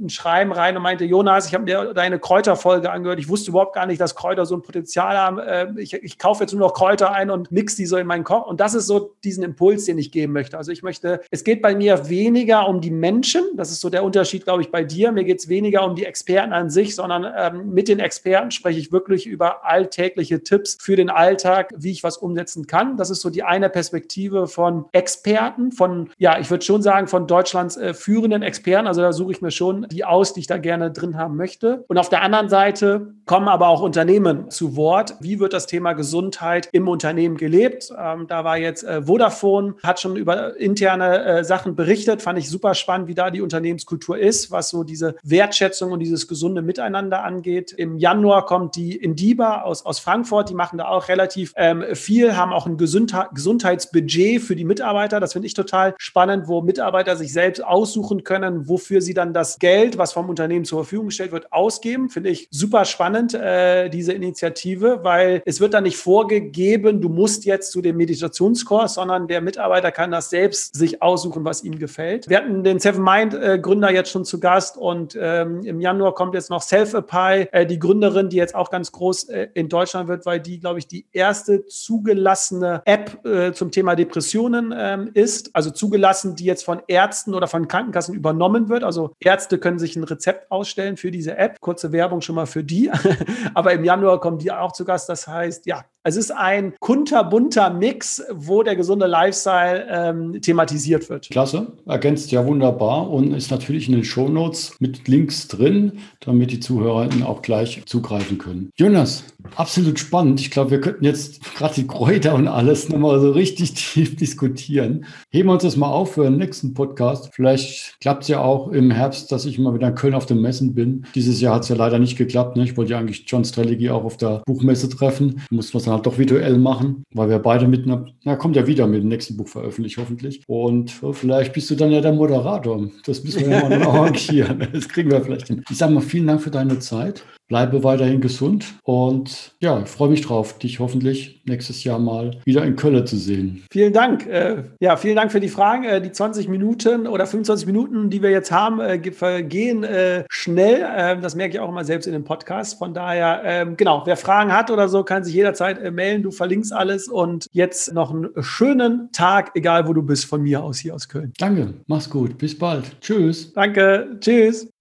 ein 0.00 0.08
Schreiben 0.08 0.52
rein 0.52 0.76
und 0.76 0.82
meinte, 0.82 1.04
Jonas, 1.04 1.46
ich 1.46 1.54
habe 1.54 1.64
mir 1.64 1.94
deine 1.94 2.18
Kräuterfolge 2.18 2.90
angehört, 2.90 3.18
ich 3.18 3.28
wusste 3.28 3.50
überhaupt 3.50 3.74
gar 3.74 3.86
nicht, 3.86 4.00
dass 4.00 4.14
Kräuter 4.14 4.46
so 4.46 4.56
ein 4.56 4.62
Potenzial 4.62 5.16
haben, 5.16 5.38
äh, 5.38 5.68
ich, 5.76 5.94
ich 5.94 6.18
kaufe 6.18 6.44
jetzt 6.44 6.52
nur 6.52 6.60
noch 6.60 6.74
Kräuter 6.74 7.12
ein 7.12 7.30
und 7.30 7.52
mix 7.52 7.76
die 7.76 7.86
so 7.86 7.96
in 7.96 8.06
meinen 8.06 8.24
Koch 8.24 8.46
und 8.46 8.60
das 8.60 8.74
ist 8.74 8.86
so 8.86 9.14
diesen 9.24 9.42
Impuls, 9.42 9.84
den 9.84 9.98
ich 9.98 10.10
geben 10.12 10.32
möchte. 10.32 10.56
Also 10.56 10.72
ich 10.72 10.82
möchte, 10.82 11.20
es 11.30 11.44
geht 11.44 11.62
bei 11.62 11.74
mir 11.74 12.08
weniger 12.08 12.68
um 12.68 12.80
die 12.80 12.90
Menschen, 12.90 13.42
das 13.56 13.70
ist 13.70 13.80
so 13.80 13.90
der 13.90 14.04
Unterschied, 14.04 14.44
glaube 14.44 14.62
ich, 14.62 14.70
bei 14.70 14.84
dir, 14.84 15.12
mir 15.12 15.24
geht 15.24 15.38
es 15.38 15.48
weniger 15.48 15.84
um 15.84 15.94
die 15.94 16.04
Experten 16.04 16.52
an 16.52 16.70
sich, 16.70 16.94
sondern 16.94 17.26
ähm, 17.36 17.72
mit 17.72 17.88
den 17.88 17.98
Experten 17.98 18.50
spreche 18.50 18.78
ich 18.78 18.92
wirklich 18.92 19.26
über 19.26 19.64
alltägliche 19.64 20.42
Tipps 20.42 20.76
für 20.80 20.96
den 20.96 21.10
Alltag, 21.10 21.70
wie 21.76 21.90
ich 21.90 22.02
was 22.02 22.16
umsetzen 22.16 22.66
kann. 22.66 22.96
Das 22.96 23.10
ist 23.10 23.20
so 23.20 23.30
die 23.30 23.42
eine 23.42 23.68
Perspektive 23.68 24.46
von 24.46 24.86
Experten, 24.92 25.72
von, 25.72 26.10
ja, 26.18 26.38
ich 26.38 26.50
würde 26.50 26.64
schon 26.64 26.81
sagen, 26.82 27.06
von 27.06 27.26
Deutschlands 27.26 27.76
äh, 27.76 27.94
führenden 27.94 28.42
Experten. 28.42 28.86
Also 28.86 29.00
da 29.00 29.12
suche 29.12 29.32
ich 29.32 29.42
mir 29.42 29.50
schon 29.50 29.86
die 29.90 30.04
aus, 30.04 30.34
die 30.34 30.40
ich 30.40 30.46
da 30.46 30.58
gerne 30.58 30.90
drin 30.90 31.16
haben 31.16 31.36
möchte. 31.36 31.84
Und 31.88 31.98
auf 31.98 32.08
der 32.08 32.22
anderen 32.22 32.48
Seite 32.48 33.14
kommen 33.26 33.48
aber 33.48 33.68
auch 33.68 33.80
Unternehmen 33.80 34.50
zu 34.50 34.76
Wort. 34.76 35.14
Wie 35.20 35.40
wird 35.40 35.52
das 35.52 35.66
Thema 35.66 35.92
Gesundheit 35.92 36.68
im 36.72 36.88
Unternehmen 36.88 37.36
gelebt? 37.36 37.92
Ähm, 37.98 38.26
da 38.26 38.44
war 38.44 38.58
jetzt 38.58 38.84
äh, 38.84 39.02
Vodafone, 39.02 39.74
hat 39.82 40.00
schon 40.00 40.16
über 40.16 40.56
interne 40.58 41.24
äh, 41.24 41.44
Sachen 41.44 41.76
berichtet. 41.76 42.22
Fand 42.22 42.38
ich 42.38 42.50
super 42.50 42.74
spannend, 42.74 43.08
wie 43.08 43.14
da 43.14 43.30
die 43.30 43.40
Unternehmenskultur 43.40 44.18
ist, 44.18 44.50
was 44.50 44.70
so 44.70 44.84
diese 44.84 45.16
Wertschätzung 45.22 45.92
und 45.92 46.00
dieses 46.00 46.28
gesunde 46.28 46.62
Miteinander 46.62 47.24
angeht. 47.24 47.72
Im 47.72 47.98
Januar 47.98 48.46
kommt 48.46 48.76
die 48.76 48.96
Indiba 48.96 49.62
aus, 49.62 49.84
aus 49.84 49.98
Frankfurt. 49.98 50.50
Die 50.50 50.54
machen 50.54 50.78
da 50.78 50.88
auch 50.88 51.08
relativ 51.08 51.52
ähm, 51.56 51.84
viel, 51.94 52.36
haben 52.36 52.52
auch 52.52 52.66
ein 52.66 52.76
Gesundheit, 52.76 53.28
Gesundheitsbudget 53.34 54.42
für 54.42 54.56
die 54.56 54.64
Mitarbeiter. 54.64 55.20
Das 55.20 55.32
finde 55.32 55.46
ich 55.46 55.54
total 55.54 55.94
spannend, 55.98 56.48
wo 56.48 56.62
Mitarbeiter 56.72 57.16
sich 57.16 57.34
selbst 57.34 57.62
aussuchen 57.62 58.24
können, 58.24 58.66
wofür 58.66 59.02
sie 59.02 59.12
dann 59.12 59.34
das 59.34 59.58
Geld, 59.58 59.98
was 59.98 60.14
vom 60.14 60.30
Unternehmen 60.30 60.64
zur 60.64 60.84
Verfügung 60.84 61.08
gestellt 61.08 61.30
wird, 61.30 61.52
ausgeben. 61.52 62.08
Finde 62.08 62.30
ich 62.30 62.48
super 62.50 62.86
spannend, 62.86 63.34
äh, 63.34 63.90
diese 63.90 64.14
Initiative, 64.14 65.00
weil 65.02 65.42
es 65.44 65.60
wird 65.60 65.74
dann 65.74 65.82
nicht 65.82 65.98
vorgegeben, 65.98 67.02
du 67.02 67.10
musst 67.10 67.44
jetzt 67.44 67.72
zu 67.72 67.82
dem 67.82 67.98
Meditationskurs, 67.98 68.94
sondern 68.94 69.28
der 69.28 69.42
Mitarbeiter 69.42 69.92
kann 69.92 70.10
das 70.10 70.30
selbst 70.30 70.74
sich 70.74 71.02
aussuchen, 71.02 71.44
was 71.44 71.62
ihm 71.62 71.78
gefällt. 71.78 72.30
Wir 72.30 72.38
hatten 72.38 72.64
den 72.64 72.78
Seven 72.78 73.04
Mind 73.04 73.34
äh, 73.34 73.58
Gründer 73.58 73.92
jetzt 73.92 74.10
schon 74.10 74.24
zu 74.24 74.40
Gast 74.40 74.78
und 74.78 75.14
ähm, 75.20 75.62
im 75.64 75.78
Januar 75.78 76.14
kommt 76.14 76.32
jetzt 76.32 76.48
noch 76.48 76.62
Self-Apply, 76.62 77.48
äh, 77.52 77.66
die 77.66 77.78
Gründerin, 77.78 78.30
die 78.30 78.38
jetzt 78.38 78.54
auch 78.54 78.70
ganz 78.70 78.92
groß 78.92 79.24
äh, 79.28 79.48
in 79.52 79.68
Deutschland 79.68 80.08
wird, 80.08 80.24
weil 80.24 80.40
die, 80.40 80.58
glaube 80.58 80.78
ich, 80.78 80.88
die 80.88 81.04
erste 81.12 81.66
zugelassene 81.66 82.80
App 82.86 83.24
äh, 83.26 83.52
zum 83.52 83.70
Thema 83.70 83.94
Depressionen 83.94 84.74
ähm, 84.74 85.10
ist. 85.12 85.54
Also 85.54 85.70
zugelassen, 85.82 86.36
die 86.36 86.44
jetzt 86.44 86.61
jetzt 86.62 86.64
von 86.64 86.82
Ärzten 86.86 87.34
oder 87.34 87.48
von 87.48 87.68
Krankenkassen 87.68 88.14
übernommen 88.14 88.68
wird. 88.68 88.84
Also 88.84 89.12
Ärzte 89.20 89.58
können 89.58 89.78
sich 89.78 89.96
ein 89.96 90.04
Rezept 90.04 90.50
ausstellen 90.50 90.96
für 90.96 91.10
diese 91.10 91.36
App. 91.36 91.60
Kurze 91.60 91.92
Werbung 91.92 92.20
schon 92.20 92.36
mal 92.36 92.46
für 92.46 92.64
die. 92.64 92.90
Aber 93.54 93.72
im 93.72 93.84
Januar 93.84 94.20
kommen 94.20 94.38
die 94.38 94.52
auch 94.52 94.72
zu 94.72 94.84
Gast. 94.84 95.08
Das 95.08 95.26
heißt, 95.26 95.66
ja, 95.66 95.84
es 96.04 96.16
ist 96.16 96.32
ein 96.32 96.74
kunterbunter 96.80 97.70
Mix, 97.70 98.22
wo 98.32 98.64
der 98.64 98.74
gesunde 98.74 99.06
Lifestyle 99.06 99.86
ähm, 99.88 100.40
thematisiert 100.40 101.08
wird. 101.08 101.30
Klasse, 101.30 101.74
ergänzt 101.86 102.32
ja 102.32 102.44
wunderbar 102.44 103.08
und 103.08 103.32
ist 103.32 103.52
natürlich 103.52 103.88
in 103.88 103.94
den 103.94 104.04
Shownotes 104.04 104.74
mit 104.80 105.06
Links 105.06 105.46
drin, 105.46 106.00
damit 106.18 106.50
die 106.50 106.58
ZuhörerInnen 106.58 107.22
auch 107.22 107.40
gleich 107.42 107.82
zugreifen 107.86 108.38
können. 108.38 108.70
Jonas, 108.76 109.22
absolut 109.54 110.00
spannend. 110.00 110.40
Ich 110.40 110.50
glaube, 110.50 110.72
wir 110.72 110.80
könnten 110.80 111.04
jetzt 111.04 111.54
gerade 111.54 111.74
die 111.74 111.86
Kräuter 111.86 112.34
und 112.34 112.48
alles 112.48 112.88
nochmal 112.88 113.20
so 113.20 113.30
richtig 113.30 113.74
tief 113.92 114.16
diskutieren. 114.16 115.06
Heben 115.30 115.48
wir 115.48 115.52
uns 115.52 115.62
das 115.62 115.76
mal 115.76 115.88
auf 115.88 116.14
für 116.14 116.24
den 116.24 116.36
nächsten 116.36 116.74
Podcast. 116.74 117.30
Vielleicht 117.32 118.00
klappt 118.00 118.22
es 118.22 118.28
ja 118.28 118.40
auch 118.40 118.68
im 118.68 118.90
Herbst, 118.90 119.30
dass 119.30 119.44
ich 119.44 119.58
mal 119.60 119.72
wieder 119.74 119.88
in 119.88 119.94
Köln 119.94 120.14
auf 120.14 120.26
dem 120.26 120.42
Messen 120.42 120.74
bin. 120.74 121.06
Dieses 121.14 121.40
Jahr 121.40 121.54
hat 121.54 121.62
es 121.62 121.68
ja 121.68 121.76
leider 121.76 122.00
nicht 122.00 122.18
geklappt. 122.18 122.56
Ne? 122.56 122.64
Ich 122.64 122.76
wollte 122.76 122.90
ja 122.90 122.98
eigentlich 122.98 123.24
John 123.28 123.44
Streligy 123.44 123.90
auch 123.90 124.02
auf 124.02 124.16
der 124.16 124.42
Buchmesse 124.46 124.88
treffen. 124.88 125.42
Muss 125.50 125.72
man 125.72 125.91
dann 125.92 125.98
halt 125.98 126.06
doch 126.06 126.18
virtuell 126.18 126.58
machen, 126.58 127.04
weil 127.14 127.28
wir 127.28 127.38
beide 127.38 127.68
mit 127.68 127.84
einer, 127.84 128.06
na, 128.24 128.36
kommt 128.36 128.56
ja 128.56 128.66
wieder 128.66 128.86
mit 128.86 129.02
dem 129.02 129.08
nächsten 129.08 129.36
Buch 129.36 129.48
veröffentlicht, 129.48 129.98
hoffentlich. 129.98 130.42
Und 130.46 130.92
oh, 131.02 131.12
vielleicht 131.12 131.52
bist 131.52 131.70
du 131.70 131.74
dann 131.74 131.92
ja 131.92 132.00
der 132.00 132.12
Moderator. 132.12 132.88
Das 133.04 133.22
müssen 133.22 133.48
wir 133.48 133.58
ja 133.58 133.68
mal 133.68 133.82
arrangieren. 133.86 134.66
Das 134.72 134.88
kriegen 134.88 135.10
wir 135.10 135.20
vielleicht 135.20 135.48
hin. 135.48 135.62
Ich 135.70 135.78
sage 135.78 135.92
mal 135.92 136.00
vielen 136.00 136.26
Dank 136.26 136.42
für 136.42 136.50
deine 136.50 136.78
Zeit. 136.78 137.24
Bleibe 137.52 137.84
weiterhin 137.84 138.22
gesund 138.22 138.76
und 138.82 139.52
ja, 139.60 139.82
ich 139.82 139.88
freue 139.90 140.08
mich 140.08 140.22
drauf, 140.22 140.58
dich 140.58 140.80
hoffentlich 140.80 141.42
nächstes 141.44 141.84
Jahr 141.84 141.98
mal 141.98 142.38
wieder 142.46 142.64
in 142.64 142.76
Köln 142.76 143.06
zu 143.06 143.18
sehen. 143.18 143.62
Vielen 143.70 143.92
Dank. 143.92 144.26
Äh, 144.26 144.62
ja, 144.80 144.96
vielen 144.96 145.16
Dank 145.16 145.30
für 145.30 145.38
die 145.38 145.50
Fragen. 145.50 145.84
Äh, 145.84 146.00
die 146.00 146.12
20 146.12 146.48
Minuten 146.48 147.06
oder 147.06 147.26
25 147.26 147.66
Minuten, 147.66 148.08
die 148.08 148.22
wir 148.22 148.30
jetzt 148.30 148.50
haben, 148.50 148.80
äh, 148.80 149.12
vergehen 149.12 149.84
schnell. 150.30 150.86
Ähm, 150.96 151.20
das 151.20 151.34
merke 151.34 151.56
ich 151.56 151.60
auch 151.60 151.68
immer 151.68 151.84
selbst 151.84 152.06
in 152.06 152.14
dem 152.14 152.24
Podcast. 152.24 152.78
Von 152.78 152.94
daher, 152.94 153.42
ähm, 153.44 153.76
genau, 153.76 154.00
wer 154.06 154.16
Fragen 154.16 154.50
hat 154.50 154.70
oder 154.70 154.88
so, 154.88 155.04
kann 155.04 155.22
sich 155.22 155.34
jederzeit 155.34 155.92
melden. 155.92 156.22
Du 156.22 156.30
verlinkst 156.30 156.72
alles 156.72 157.06
und 157.06 157.48
jetzt 157.52 157.92
noch 157.92 158.14
einen 158.14 158.30
schönen 158.40 159.12
Tag, 159.12 159.50
egal 159.56 159.86
wo 159.86 159.92
du 159.92 160.02
bist, 160.02 160.24
von 160.24 160.40
mir 160.40 160.64
aus 160.64 160.78
hier 160.78 160.94
aus 160.94 161.06
Köln. 161.06 161.34
Danke, 161.36 161.74
mach's 161.86 162.08
gut. 162.08 162.38
Bis 162.38 162.58
bald. 162.58 162.98
Tschüss. 163.02 163.52
Danke. 163.52 164.16
Tschüss. 164.20 164.71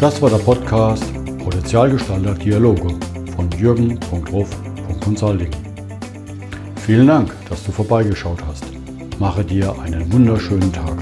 Das 0.00 0.20
war 0.22 0.30
der 0.30 0.38
Podcast 0.38 1.04
Potenzialgestalter 1.44 2.32
Dialoge 2.32 2.88
von 3.36 3.50
jürgen.ruf.consulting. 3.58 5.50
Vielen 6.76 7.06
Dank, 7.06 7.36
dass 7.50 7.62
du 7.64 7.70
vorbeigeschaut 7.70 8.38
hast. 8.46 8.64
Mache 9.18 9.44
dir 9.44 9.78
einen 9.78 10.10
wunderschönen 10.10 10.72
Tag. 10.72 10.99